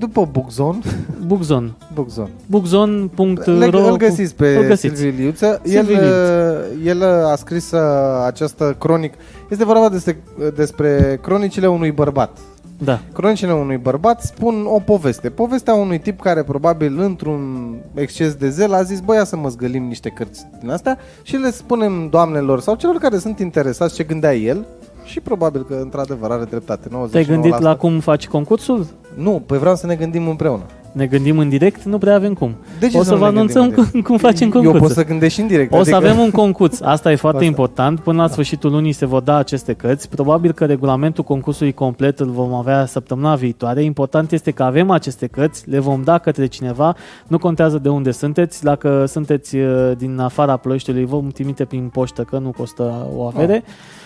[0.00, 0.78] După Bookzone,
[1.26, 1.72] Bookzone.
[1.94, 2.30] Bookzone.
[2.46, 4.96] Bookzone.ro Le, îl găsiți pe Îl găsiți.
[4.96, 5.60] Silviu Iliuță.
[5.64, 6.68] El, Silviu Iliuță.
[6.74, 7.80] uh, el a scris uh,
[8.26, 9.14] această cronic.
[9.48, 10.22] Este vorba despre,
[10.54, 12.38] despre cronicile unui bărbat.
[12.84, 13.00] Da.
[13.12, 15.30] Cronicile unui bărbat spun o poveste.
[15.30, 19.48] Povestea unui tip care probabil într-un exces de zel a zis, băi, ia să mă
[19.48, 24.02] zgălim niște cărți din astea și le spunem doamnelor sau celor care sunt interesați ce
[24.02, 24.66] gândea el
[25.04, 26.88] și probabil că într-adevăr are dreptate.
[26.88, 27.10] 99%.
[27.10, 28.86] Te-ai gândit la cum faci concursul?
[29.20, 30.62] Nu, păi vreau să ne gândim împreună.
[30.92, 31.82] Ne gândim în direct?
[31.82, 32.54] Nu prea avem cum.
[32.78, 33.90] De ce o să să nu vă ne gândim anunțăm în direct?
[33.90, 34.80] cum, cum facem Eu concursul.
[34.80, 35.72] pot să gândesc și în direct.
[35.72, 36.80] O să adică- avem un concurs.
[36.80, 37.48] Asta e foarte Asta.
[37.50, 38.00] important.
[38.00, 40.08] Până la sfârșitul lunii se vor da aceste cărți.
[40.08, 43.82] Probabil că regulamentul concursului complet îl vom avea săptămâna viitoare.
[43.82, 46.94] Important este că avem aceste cărți, le vom da către cineva.
[47.26, 48.62] Nu contează de unde sunteți.
[48.64, 53.62] Dacă sunteți uh, din afara Ploieștiului, vom trimite prin poștă că nu costă o avere.
[53.66, 53.98] Uh,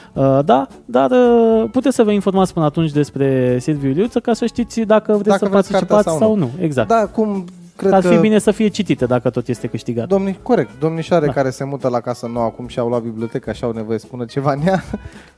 [0.45, 4.81] da, dar uh, puteți să vă informați până atunci despre Silviu Iliuță ca să știți
[4.81, 6.51] dacă vreți Dacă să vreți cartea participați sau sau nu.
[6.65, 6.89] Exact.
[6.89, 7.45] Da, cum
[7.77, 8.09] cred Ar că...
[8.09, 10.09] fi bine să fie citită dacă tot este câștigat.
[10.09, 11.33] Domni, corect, domnișoare Da.
[11.33, 14.07] care se mută la casă nouă acum și au luat biblioteca și au nevoie să
[14.07, 14.85] spună ceva în ea.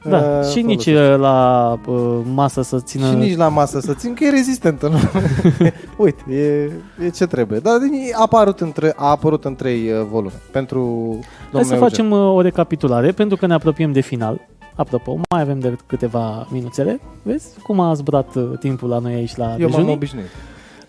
[0.09, 1.13] Da, uh, și nici folosesc.
[1.15, 3.07] uh, la uh, masă să țină...
[3.07, 4.89] Și nici la masă să țin, că e rezistentă.
[4.89, 4.97] Nu?
[6.05, 6.71] Uite, e,
[7.05, 7.59] e ce trebuie.
[7.59, 7.75] Dar
[8.13, 11.21] a apărut în, tre- a apărut în trei uh, volume pentru domnul
[11.53, 11.89] Hai să Eugen.
[11.89, 14.41] facem uh, o recapitulare, pentru că ne apropiem de final.
[14.77, 17.01] Apropo, mai avem de câteva minuțele.
[17.23, 19.93] Vezi cum a zburat uh, timpul la noi aici la Eu m-am dejunii?
[19.95, 20.27] obișnuit.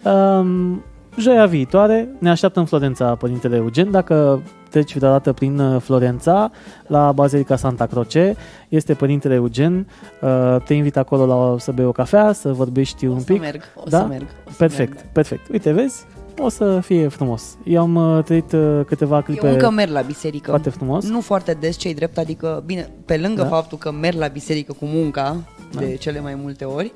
[0.03, 0.83] Um,
[1.17, 3.91] joia viitoare ne așteaptă în Florența Părintele Eugen.
[3.91, 6.51] Dacă treci vreodată prin uh, Florența,
[6.87, 8.35] la Bazilica Santa Croce,
[8.69, 9.87] este Părintele Eugen.
[10.21, 13.39] Uh, te invit acolo la, să bei o cafea, să vorbești O un să pic.
[13.41, 13.97] merg, o Da?
[13.99, 14.23] să merg.
[14.47, 15.09] O să Perfect, merg, da.
[15.13, 15.49] perfect.
[15.51, 16.05] Uite, vezi?
[16.39, 17.57] O să fie frumos.
[17.63, 20.49] Eu am uh, trăit uh, câteva clipe Eu încă merg la biserică.
[20.49, 21.05] foarte frumos.
[21.09, 23.47] Nu foarte des, cei drept, adică, bine, pe lângă Da.
[23.47, 25.35] faptul că merg la biserică cu munca,
[25.73, 25.79] Da.
[25.79, 26.91] de cele mai multe ori,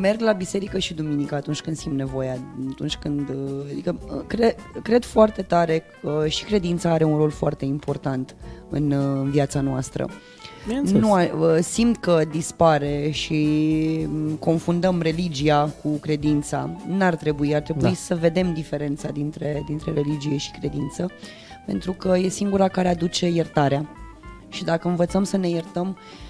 [0.00, 2.38] merg la biserică și duminica atunci când simt nevoia,
[2.70, 7.30] atunci când, uh, adică, uh, cre, cred foarte tare că și credința are un rol
[7.30, 8.36] foarte important
[8.68, 10.08] în uh, viața noastră.
[10.66, 11.02] Bineînțeles.
[11.02, 13.36] Nu, a- uh, simt că dispare și
[14.08, 16.70] mm, confundăm religia cu credința.
[16.88, 17.88] N-ar trebui, ar trebui Da.
[17.88, 17.94] da.
[17.94, 21.10] să vedem diferența dintre, dintre religie și credință,
[21.66, 23.88] pentru că e singura care aduce iertarea.
[24.48, 26.27] Și dacă învățăm să ne iertăm, uh,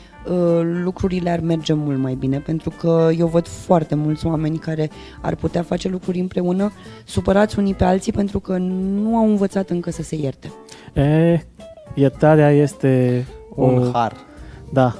[0.62, 4.90] lucrurile ar merge mult mai bine, pentru că eu văd foarte mulți oameni care
[5.22, 6.72] ar putea face lucruri împreună,
[7.04, 10.52] supărați unii pe alții pentru că nu au învățat încă să se ierte.
[10.94, 11.38] E,
[11.94, 14.12] iertarea este Un o, har.
[14.72, 14.94] Da.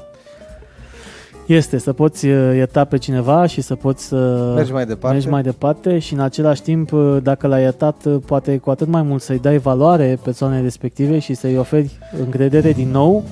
[1.47, 5.15] Este să poți uh, ierta pe cineva și să poți să Mergi mai departe.
[5.17, 8.89] mergi mai departe și în același timp, uh, dacă l-ai iertat, uh, poate cu atât
[8.89, 13.25] mai mult să-i dai valoare persoanei respective și să-i oferi încredere din nou.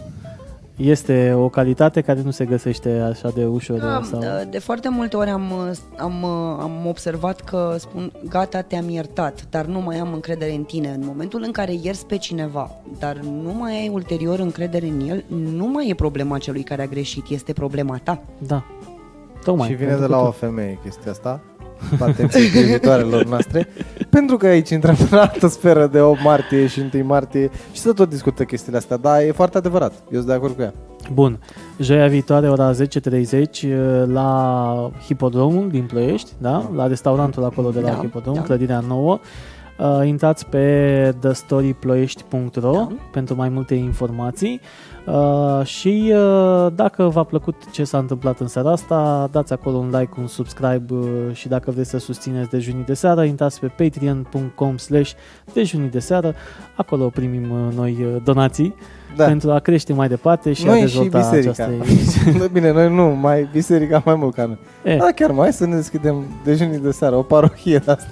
[0.77, 3.79] Este o calitate care nu se găsește așa de ușor.
[3.79, 4.20] Da, sau...
[4.20, 5.53] de- de foarte multe ori am,
[5.97, 6.24] am,
[6.61, 10.89] am observat că spun gata, te-am iertat, dar nu mai am încredere în tine.
[10.89, 15.24] În momentul în care ierți pe cineva, dar nu mai ai ulterior încredere în el,
[15.29, 18.22] nu mai e problema celui care a greșit, este problema ta.
[18.39, 18.64] Da.
[19.45, 19.68] Tocmai.
[19.68, 21.41] și vine pentru de că la tu- o femeie chestia asta.
[22.01, 23.68] Atenție privitoarelor noastre.
[24.11, 27.93] Pentru că aici intrăm în altă sferă de 8 martie și 1 martie și să
[27.93, 29.93] tot discută chestiile astea, dar e foarte adevărat.
[29.93, 30.72] Eu sunt de acord cu ea.
[31.12, 31.39] Bun.
[31.79, 36.70] Joia viitoare, ora 10.30, uh, la Hipodromul din Ploiești, da?
[36.74, 38.41] La restaurantul acolo de la Da, Hipodrom, da.
[38.41, 39.18] clădirea nouă.
[39.79, 42.89] Uh, intrați pe thestoryploiești.ro Da.
[43.12, 44.61] pentru mai multe informații
[45.07, 49.86] uh, și uh, dacă v-a plăcut ce s-a întâmplat în seara asta, dați acolo un
[49.98, 51.00] like, un subscribe uh,
[51.32, 55.12] și dacă vreți să susțineți dejunii de seară, intrați pe patreon.com slash
[55.52, 56.34] dejunii de seară,
[56.76, 58.74] acolo primim uh, noi uh, donații
[59.16, 59.24] Da.
[59.24, 61.64] pentru a crește mai departe și Noi a și dezvolta biserica.
[61.64, 64.59] această Bine, noi nu, mai biserica mai mult ca noi.
[64.84, 68.09] E, Da, chiar mai să ne deschidem dejunii de seară, o parohie de asta.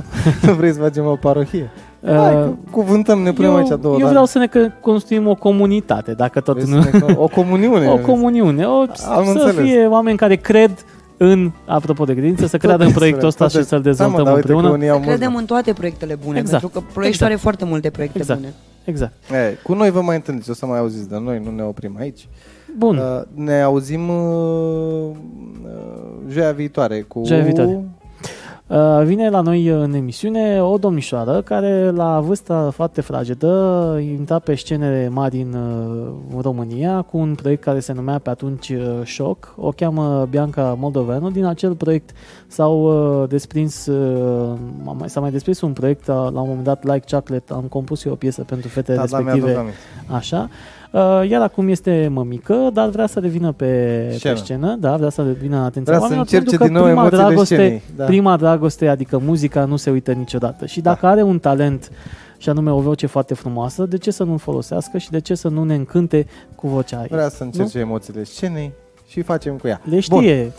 [0.47, 1.70] nu vrei să facem o parohie?
[2.07, 4.09] Hai, uh, că cuvântăm, ne punem eu, aici două eu dani.
[4.11, 6.82] vreau să ne că- construim o comunitate, dacă tot Vrei nu...
[6.82, 7.88] să ne- o comuniune.
[7.94, 8.78] O comuniune, o,
[9.09, 9.55] Am să înțeles.
[9.70, 10.84] fie oameni care cred
[11.16, 14.11] în, apropo de credință, să creadă în despre- proiectul ăsta tot și să-l despre- Da,
[14.11, 14.76] mă, dezvoltăm dar uite că împreună.
[14.76, 16.61] unii au Credem mult- în toate proiectele bune, Exact.
[16.62, 17.30] pentru că Ploiești Exact.
[17.32, 18.40] are foarte multe proiecte Exact.
[18.40, 18.52] bune.
[18.84, 19.12] Exact.
[19.30, 21.96] E, cu noi vă mai întâlniți, o să mai auziți de noi, nu ne oprim
[21.98, 22.28] aici.
[22.78, 22.96] Bun.
[22.96, 24.16] Uh, ne auzim uh,
[25.64, 27.22] uh, joia viitoare cu...
[27.26, 27.84] Joia viitoare.
[28.67, 34.55] Uh, Vine la noi în emisiune o domnișoară care la vârsta foarte fragedă intra pe
[34.55, 39.55] scenele mari în uh, România cu un proiect care se numea pe atunci uh, Shock.
[39.57, 41.31] O cheamă Bianca Moldoveanu.
[41.31, 42.11] Din acel proiect
[42.47, 42.83] s-au
[43.23, 44.57] uh, desprins, uh,
[44.87, 47.53] am mai- s-a mai desprins un proiect uh, la un moment dat Like Chocolate.
[47.53, 49.47] Am compus eu o piesă pentru fetele Da, da, respective.
[49.47, 49.79] mi-aduc aminte.
[50.17, 50.49] Așa.
[50.95, 54.34] Uh, Iar acum este mămică, dar vrea să revină pe Scenă.
[54.34, 56.72] pe scenă, da, vrea să revină în atenția Vrea să oamenilor, încerce pentru că din
[56.74, 57.82] nou prima emoțiile dragoste, scenei.
[57.97, 58.05] Da.
[58.05, 60.66] prima dragoste, adică muzica, nu se uită niciodată.
[60.66, 61.90] Și dacă are un talent
[62.38, 65.49] și anume o voce foarte frumoasă, de ce să nu-l folosească și de ce să
[65.49, 67.09] nu ne încânte cu vocea ei?
[67.11, 68.72] Vrea să încerce emoțiile scenei
[69.07, 69.80] și facem cu ea.
[69.84, 70.53] Le știe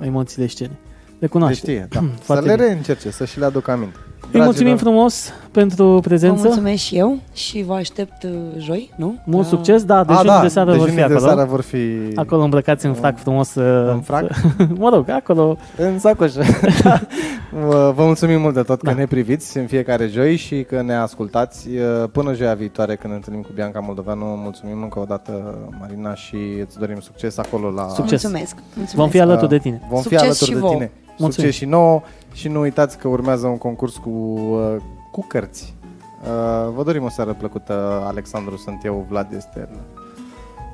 [0.00, 0.76] emoțiile scenei.
[1.06, 1.56] Le Le cunoaște.
[1.70, 2.00] știe, da.
[2.18, 2.66] să Foarte le bine.
[2.66, 3.96] reîncerce, să și le aduc aminte.
[4.32, 6.42] Îi mulțumim Dragilor, frumos pentru Vă prezență.
[6.44, 9.14] mulțumesc și eu și vă aștept uh, joi, nu?
[9.24, 11.26] Mult La- succes, da, A, dejunii da, de seară vor fi dejunii de acolo.
[11.32, 11.78] seară vor fi
[12.14, 13.54] Acolo îmbrăcați în frac frumos.
[13.54, 14.24] uh, în frac,
[14.78, 16.42] mă rog, acolo în sacoșă.
[17.66, 18.96] Vă vă mulțumim mult de tot că Da.
[18.96, 21.68] ne priviți în fiecare joi și că ne ascultați.
[22.12, 26.36] Până joia viitoare când ne întâlnim cu Bianca Moldoveanu, mulțumim încă o dată, Marina, și
[26.66, 27.82] îți dorim succes acolo la...
[27.88, 28.22] Succes.
[28.22, 28.54] Mulțumesc.
[28.54, 28.94] mulțumesc.
[28.94, 29.82] vom fi alături de tine.
[29.90, 30.72] Vom fi Succes alături și de vouă.
[30.72, 30.90] tine.
[31.18, 31.30] Mulțumim.
[31.32, 32.02] Succes și nouă
[32.32, 34.76] și nu uitați că urmează un concurs cu, uh,
[35.10, 35.74] cu cărți.
[36.22, 39.68] Uh, Vă dorim o seară plăcută, Alexandru sunt eu, Vlad este el.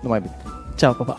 [0.02, 0.36] Numai bine!
[0.76, 1.18] Ceau, pa, pa.